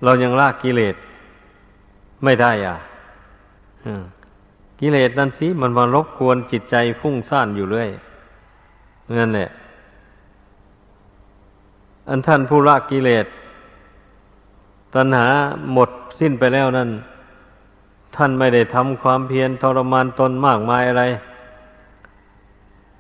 [0.05, 0.97] เรายังลากกิเลส
[2.25, 2.77] ไม่ได้อะ
[4.81, 7.91] กิเลสนั่นสิมันมารบกวนจิตใจฟุ้งซ่านอยู่เรื่อย
[9.19, 9.51] นั่นแหละ
[12.09, 13.27] อันท่านผู้ละกิเลส
[14.95, 15.29] ตัณหา
[15.73, 16.91] หมดสิ้นไปแล้วนั่น
[18.17, 21.05] ท่านไม่ได้ทำความเพียรทรมานตนมากมายอะไร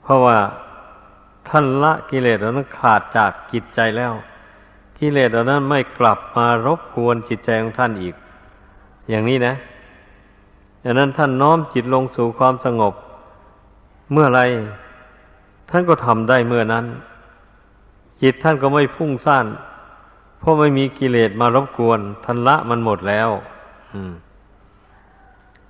[0.02, 0.38] เพราะว่า
[1.48, 4.12] ท่านละกิเลสนั้นขาดจากจิตใจแล้ว
[4.98, 8.14] กิเลสเหล่านั้นไม่กลับมารบกวนจิตใจของท่านอีก
[9.10, 9.54] อย่างนี้นะ
[10.84, 12.94] ดังนั้นท่านน้อมจิตลงสู่ความสงบ
[14.12, 14.40] เมื่อไร
[15.70, 16.84] ท่านก็ทำได้เมื่อนั้น
[18.22, 19.46] จิตท่านก็ไม่ฟุ้งซ่าน
[20.38, 23.28] เพราะไม่มีกิเลสมารบกวนท่านละมันหมดแล้ว
[23.94, 24.12] อืม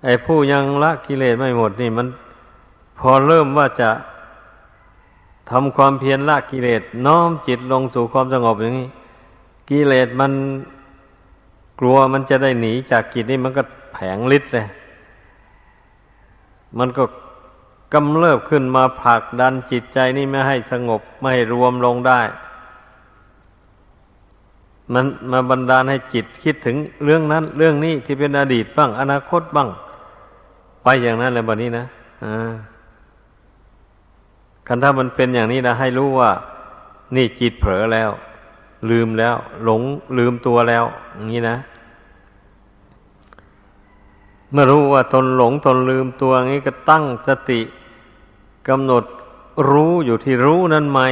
[0.05, 2.07] ไอ้ผู้ยังละกิเลสไม่หมดนี่มัน
[2.99, 3.91] พอเริ่มว่าจะ
[5.51, 8.89] ทำความเพียรละกิเลสน้อมจิตลงสู่ความสงบอย่างนี้
[9.71, 10.33] กิเลสมัน
[11.85, 14.67] กลัวมันจะได้หนีจากกิจนี่มันก็แผงฤทธิ์เลย
[16.79, 17.05] มันก็
[17.95, 22.21] กำเริบขึ้นมาผลักดันจิตใจนี่ไม่ให้สงบไม่ให้รวมลงได้
[24.93, 29.69] มันมาบันดาลให้จิตคิดถึงเรื่องนั้น เรื่องนี้ที่เป็นอดีตบ้าง อนาคตบ้าง
[30.83, 31.85] ไปอย่างนั้นเลยแบบนี้นะ
[32.25, 32.53] อ่า
[34.67, 36.31] คันถ้ามันเป็นอย่างนี้นะให้รู้ว่า
[37.17, 38.11] นี่จิตเผลอแล้ว
[38.91, 39.83] ลืมแล้ว หลง
[40.19, 41.57] ลืมตัวแล้ว อย่างนี้นะ
[44.53, 47.61] เมื่อรู้ว่าตนหลงตนลืมตัวงนี้ก็ตั้งสติ
[48.69, 49.05] กำหนด
[49.71, 51.09] รู้อยู่ที่รู้นั้นใหม่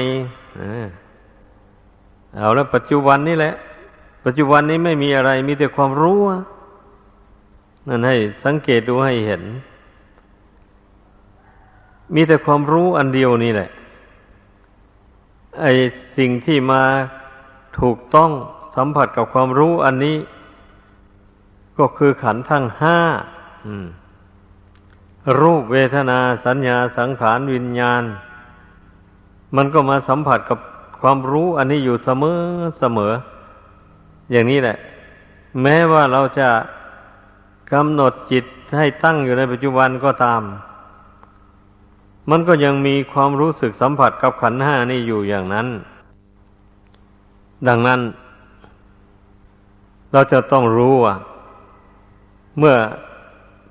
[2.37, 3.55] เอาแล้วปัจจุบันนี้แหละ
[4.25, 6.19] ปัจจุบันนี้ไม่มีอะไร มีแต่ความรู้
[7.89, 9.43] นั่นให้สังเกตดูให้เห็น
[12.15, 13.71] มีแต่ความรู้อันเดียวนี่แหละ
[15.61, 15.67] ไอ
[16.17, 16.83] สิ่งที่มา
[17.79, 18.31] ถูกต้อง
[18.77, 20.17] สัมผัสกับความรู้อันนี้
[21.81, 22.99] ก็คือขันธ์ทั้งห้า
[25.41, 28.03] รูปเวทนาสัญญาสังขารวิญญาณ
[29.57, 30.59] มันก็มาสัมผัสกับ
[31.01, 32.41] ความรู้อันนี้อยู่เสมอ
[32.79, 33.13] เสมอ
[34.31, 34.77] อย่างนี้แหละ
[35.63, 36.49] แม้ว่าเราจะ
[37.73, 38.45] กำหนดจิต
[38.77, 40.43] ให้ตั้งอยู่ในปัจจุบันก็ตาม
[42.31, 45.67] มันก็ยังมีความรู้สึกสัมผัสกับขันห้านี่อยู่อย่างนั้น
[47.69, 48.01] ดังนั้น
[50.13, 51.15] เราจะต้องรู้ว่า
[52.59, 52.77] เมื่อ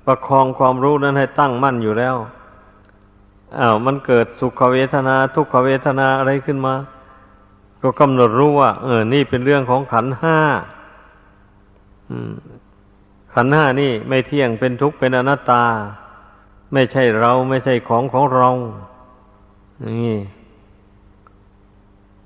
[0.06, 2.16] ประคองความรู้นั้นให้ตั้งมั่นอยู่แล้ว
[3.60, 6.74] อา้าวมันเกิดสุขเวทนา ทุกขเวทนาอะไรขึ้นมา
[7.82, 10.38] ก็กำหนดรู้ว่า เออ นี่เป็นเรื่องของขันห้า
[13.34, 15.64] ขันห้านี่ไม่เที่ยงเป็นทุกข์เป็นอนัตตา
[16.72, 18.48] ไม่ใช่เราไม่ใช่ของของเรา
[19.80, 20.18] อย่างนี้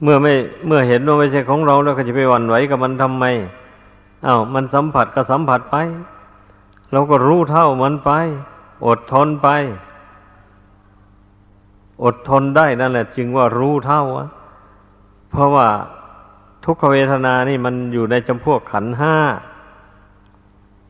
[0.03, 0.35] เมื่อไม่
[0.67, 3.25] เมื่อเห็นว่าไม่ใช่ของเราแล้วก็จะไปหวั่นไหวกับมันทำไม
[4.27, 5.77] อา้าวมันสัมผัสก็สัมผัสไป
[6.93, 8.11] เราก็รู้เท่ามันไป
[8.87, 9.49] อดทนไป
[12.05, 14.03] อดทนได้นั่นแหละ จึงว่ารู้เท่า
[15.31, 15.69] เพราะว่า
[16.65, 19.17] ทุกขเวทนานี่มันอยู่ในจำพวกขันห้า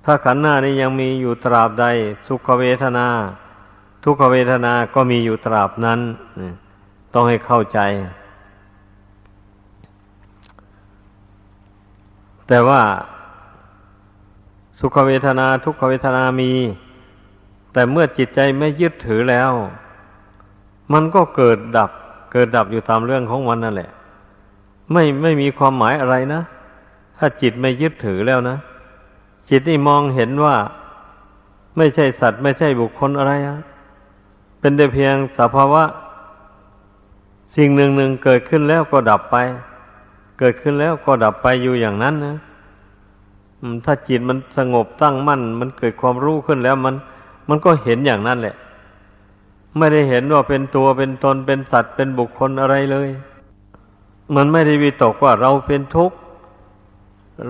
[0.04, 1.86] ถ้าขันห้านี่ยังมีอยู่ตราบใด
[2.26, 3.06] สุขเวทนา
[4.04, 6.00] ทุกขเวทนาก็มีอยู่ตราบนั้น
[7.14, 7.80] ต้องให้เข้าใจ
[12.48, 12.82] แต่ว่า
[14.86, 16.52] สุขเวทนาทุกขเวทนามี
[17.72, 19.50] แต่เมื่อจิตใจไม่ยึดถือแล้ว
[20.92, 21.90] มันก็เกิดดับ
[22.32, 23.90] เกิดดับอยู่ตามเรื่องของมันนั่นแหละ
[24.92, 26.42] ไม่ไม่มีความหมายอะไรนะ
[27.18, 28.56] ถ้าจิตไม่ยึดถือแล้วนะ
[29.50, 30.56] จิตนี่มองเห็นว่า
[31.76, 33.58] ไม่ใช่สัตว์ไม่ใช่บุคคลอะไรอะ
[34.60, 35.84] เป็นแต่เพียงสภาวะ
[37.56, 39.36] สิ่งหนึ่งหนึ่งเกิดขึ้นแล้วก็ดับไป
[40.38, 42.36] เกิดขึ้นแล้วก็ดับไปอยู่อย่างนั้นนะ
[43.84, 46.94] ถ้าจิตมันสงบตั้งมั่น มันเกิดความรู้ขึ้นแล้วมัน
[47.48, 48.54] มันก็เห็นอย่างนั้นแหละ
[49.76, 53.08] ไม่ได้เห็นว่าเป็นตัวเป็นตนเป็นสัตว์เป็นบุคคลอะไรเลย
[54.36, 56.16] มันไม่ได้วิตกว่าเราเป็นทุกข์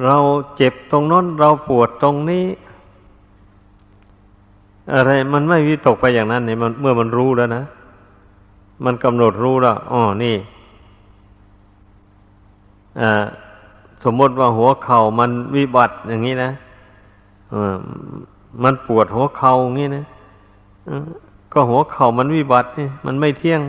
[0.05, 0.17] เรา
[0.57, 2.47] เจ็บตรงนั้นเราปวดตรงนี้
[4.95, 7.65] อะไรมันไม่วิตกไปอย่างนั้นเนี่ยมันเมื่อมันรู้แล้วนะ
[8.85, 10.37] มันกำหนดรู้แล้วอ๋อนี่
[13.01, 13.25] อ่า
[14.05, 16.51] สมมติว่าหัวเข่ามันวิบัติอย่างนี้นะ
[18.63, 20.05] มันปวดหัวเข่าอย่างนี้นะ
[21.53, 23.61] ก็หัวเข่ามันวิบัตินี่มันไม่เที่ยง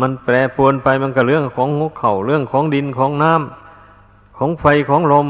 [0.00, 5.28] มันแปรปรวนไปมันก็เรื่องของหัวเข่าเรื่องของดินของน้ำของไฟของลม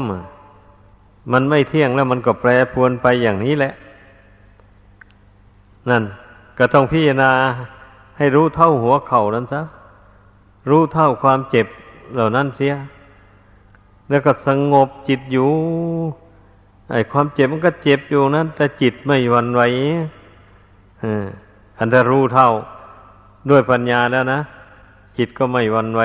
[1.31, 3.73] มันไม่เที่ยงแล้วมันก็แปรปรวนไปอย่างนี้แหละ
[5.89, 6.03] นั่น
[6.57, 7.31] ก็ต้องพิจารณา
[8.17, 9.61] ให้รู้เท่าหัวเข่านั้นซะ
[10.69, 11.67] รู้เท่าความเจ็บ
[12.13, 12.73] เหล่านั้นเสีย
[14.09, 15.51] แล้วก็สงบจิตอยู่
[16.91, 19.61] ไอ้ความเจ็บมันก็เจ็บอยู่นั้นแต่จิตไม่หวั่นไหว
[21.77, 22.49] อันจะรู้เท่า
[23.49, 24.39] ด้วยปัญญาแล้วนะ
[25.17, 26.01] จิตก็ไม่วันไหว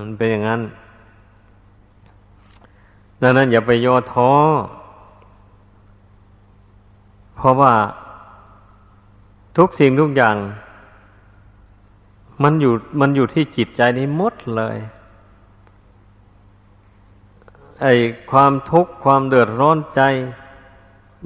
[0.00, 0.60] มันเป็นอย่างนั้น
[3.22, 4.30] ดังนั้นอย่าไปย่อท้อ
[7.36, 7.72] เพราะว่า
[9.56, 10.36] ทุกสิ่งทุกอย่าง
[12.42, 14.76] มันอยู่มันอยู่ที่จิตใจนี้หมดเลย
[17.82, 17.94] ไอ้
[18.30, 20.02] ความทุกข์ความเดือดร้อนใจ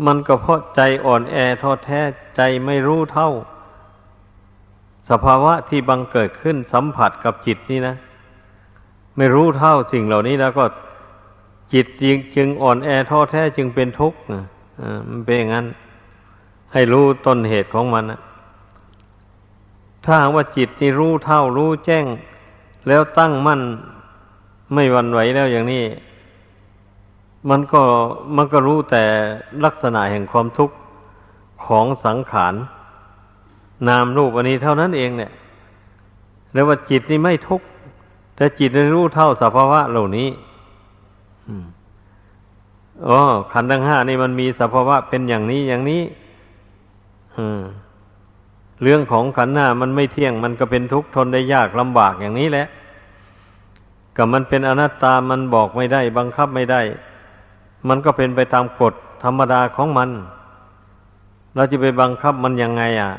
[0.07, 2.01] มันก็เพราะใจอ่อนแอท้อแท้
[2.37, 3.31] ใจไม่รู้เท่า
[5.11, 7.95] สภาวะที่บังเกิดขึ้นสัมผัสกับจิตนี่นะ
[9.17, 10.65] ไม่รู้เท่าสิ่งเหล่านี้แล้วก็
[11.73, 14.19] จิตจึงจึงอ่อนแอท้อแท้จึงเป็นทุกข์
[15.09, 15.67] มันเป็นอย่างนั้น
[16.73, 18.21] ให้รู้ต้นเหตุของมันนะ
[20.05, 22.07] ถ้าว่าจิตนี่รู้เท่ารู้แจ้ง
[22.89, 23.61] แล้วตั้งมั่น
[24.75, 25.85] ไม่วันไหวแล้วอย่างนี้
[27.51, 27.83] มันก็
[28.37, 29.05] มันก็รู้แต่
[29.65, 30.77] ลักษณะแห่งความทุกข์
[31.67, 32.55] ของสังขาร
[33.89, 35.33] นามรูปอันนี้เท่านั้นเองเนี่ย
[36.53, 37.67] แล้วว่าจิตนี่ไม่ทุกข์
[38.37, 40.29] แต่จิตนี่รู้เท่าสภาวะเหล่านี้
[43.09, 43.21] อ๋อ
[43.53, 46.03] ขันธ์ทั้งห้านี่มันมีสภาวะเป็นอย่างนี้อย่างนี้
[48.83, 52.67] เรื่องของขันธ์ห้ามันไม่เที่ยง มันก็เป็นทุกข์ทนได้ยากลำบากอย่างนี้แหละ
[54.17, 56.81] กับมันเป็นอนัตตามันบอกไม่ได้ บังคับไม่ได้
[57.89, 60.11] มันก็เป็นไปตามกฎธรรมดาของมัน
[61.55, 63.13] เราจะไปบังคับมันยังไงอะ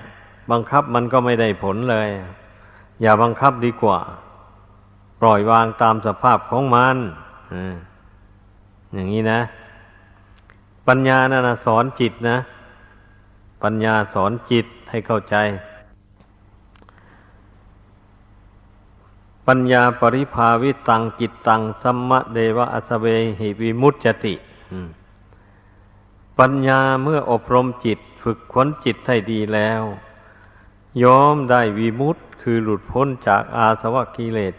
[0.52, 2.10] บังคับมันก็ไม่ได้ผลเลย
[3.02, 4.00] อย่าบังคับดีกว่า
[5.22, 6.96] ปล่อยวางตามสภาพของมัน
[8.94, 9.40] อย่างนี้นะ
[10.88, 12.38] ปัญญานะ่ะสอนจิตนะ
[13.64, 15.36] ปัญญาสอนจิตให้เข้าใจ
[19.48, 23.06] ปัญญาปริภาวิตังกิตตังสัมมะเดวะอสเว
[23.40, 24.34] หิวิมุตจติ
[26.40, 29.82] ปัญญาเมื่ออบรมจิตฝึกขวนจิตให้ดีแล้ว
[31.04, 34.54] ยอมได้วีมุตคือหลุดพ้นจากอาสวะกิเลส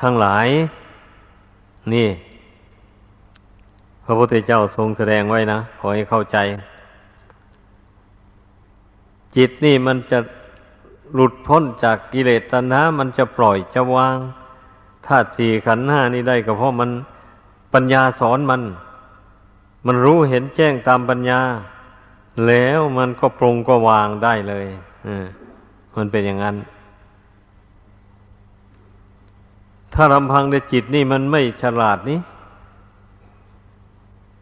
[0.00, 0.48] ทั้งหลาย
[1.92, 2.08] นี่
[4.04, 6.36] พระพุทธเจ้าทรงแสดงไว้นะ ขอให้เข้าใจ
[9.36, 10.18] จิตนี่มันจะ
[11.14, 14.16] หลุดพ้นจากกิเลสตัณหา มันจะปล่อยจะวาง
[15.06, 16.90] ธาตุสี่ขันธ์ห้านี่ได้ก็เพราะมัน
[17.74, 18.62] ปัญญาสอนมัน
[19.86, 21.40] มันรู้เห็นแจ้งตามปัญญา
[22.46, 24.66] แล้วมันก็ปรุงก็วางได้เลย
[25.96, 26.56] มันเป็นอย่างนั้น
[29.94, 32.20] ถ้าลำพังในจิตนี่มันไม่ฉลาดนี่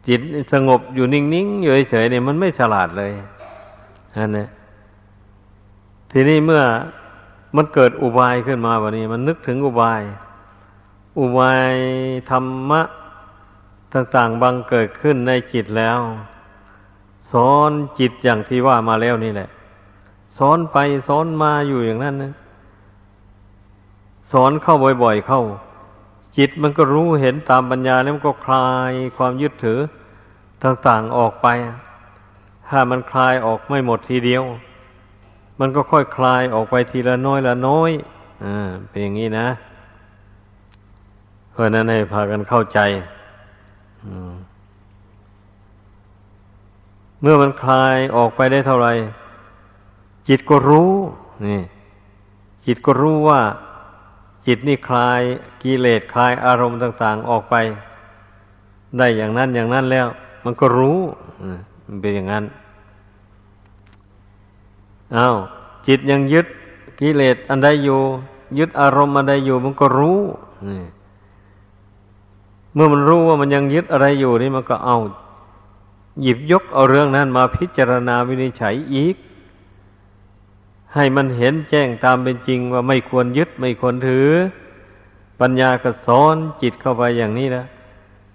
[0.07, 0.21] จิต
[0.53, 3.11] สงบอยู่นิ่งๆอยู่เฉยๆเนี่ยมันไม่ฉลาดเลย
[4.15, 4.45] อันนี้
[6.11, 6.63] ทีนี้เมื่อ
[7.55, 10.01] มันเกิดอุบายขึ้นมาวันนี้ มันนึกถึงอุบาย
[11.19, 11.73] อุบาย
[12.29, 12.81] ธรรมะ
[13.93, 15.99] ต่างๆบางเกิดขึ้นในจิตแล้ว
[17.31, 19.49] สอนจิตอย่างที่ว่ามาแล้วนี่แหละ
[20.37, 20.77] สอนไป
[21.07, 22.33] สอนมาอยู่อย่างนั้นนะ
[24.31, 25.41] สสอนเข้าบ่อย ๆ เข้า
[26.37, 29.79] จิตมันก็รู้เห็นตามปัญญาแล้วมันก็คลายความยึดถือ
[30.63, 31.47] ต่างๆออกไป
[32.67, 34.43] ถ้ามันคลายออกไม่หมดทีเดียว
[35.59, 37.91] มันก็ค่อยคลายออกไปทีละน้อยละน้อย
[38.43, 39.47] อ่าเป็นอย่างนี้นะ
[41.51, 42.79] เพราะนั้นให้พากันเข้าใจ
[47.21, 48.93] เมื่อมันคลายออกไปได้เท่าไหร่
[50.27, 50.91] จิตก็รู้
[51.45, 51.61] นี่
[52.65, 53.41] จิตก็รู้ว่า
[54.47, 55.21] จิตนี่คลาย
[55.63, 57.55] กิเลสคลายอารมณ์ต่าง ๆ ออกไป
[58.97, 60.07] ได้อย่างนั้นอย่างนั้นแล้ว
[60.43, 60.99] มันก็รู้
[61.85, 62.43] มันเป็นอย่างนั้น
[65.15, 65.35] อา้าว
[65.87, 66.47] จิตยังยึด
[66.99, 68.01] กิเลสอันใดอยู่
[68.59, 70.19] ยึดอารมณ์อันใดอยู่ มันก็รู้
[70.67, 70.81] นี่
[72.73, 74.97] เมื่อมันรู้ว่ามันยังยึดอะไรอยู่นี่มันก็เอา
[76.21, 79.15] หยิบยกเอาเรื่องนั้นมาพิจารณาวินิจฉัยอีก
[80.93, 84.29] ให้มันเห็นแจ้งตามเป็นจริงว่าไม่ควรยึดไม่ควรถือ
[85.39, 87.65] ปัญญาก็สอนจิตเข้าไปอย่างนี้นะ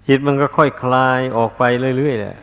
[0.07, 1.63] จิตมันก็ค่อยคลายออกไป
[1.97, 2.37] เรื่อยๆแหละ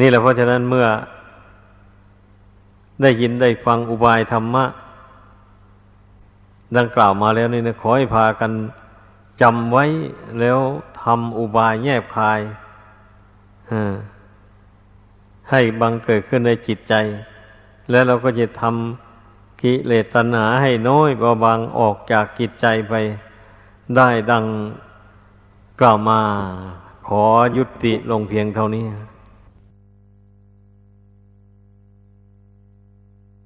[0.00, 0.86] นี่แหละเพราะฉะนั้นเมื่อ
[3.02, 4.64] ได้ยินได้ฟังอุบายธรรมะ
[6.76, 8.50] ดังกล่าวมาแล้วนี่นะขอให้พากัน
[9.40, 9.84] จำไว้
[10.40, 10.58] แล้ว
[11.02, 12.40] ทำอุบายแยบคาย
[15.50, 16.94] ให้บังเกิดขึ้นในจิตใจ
[17.90, 22.94] แล้วเราก็จะทำกิเลสตัณหาให้น้อยเบาบางออกจากจิตใจไป
[23.96, 24.44] ได้ดัง
[25.80, 26.20] กล่าวมา
[27.08, 27.24] ขอ
[27.56, 28.84] ยุติลงเพียงเท่านี้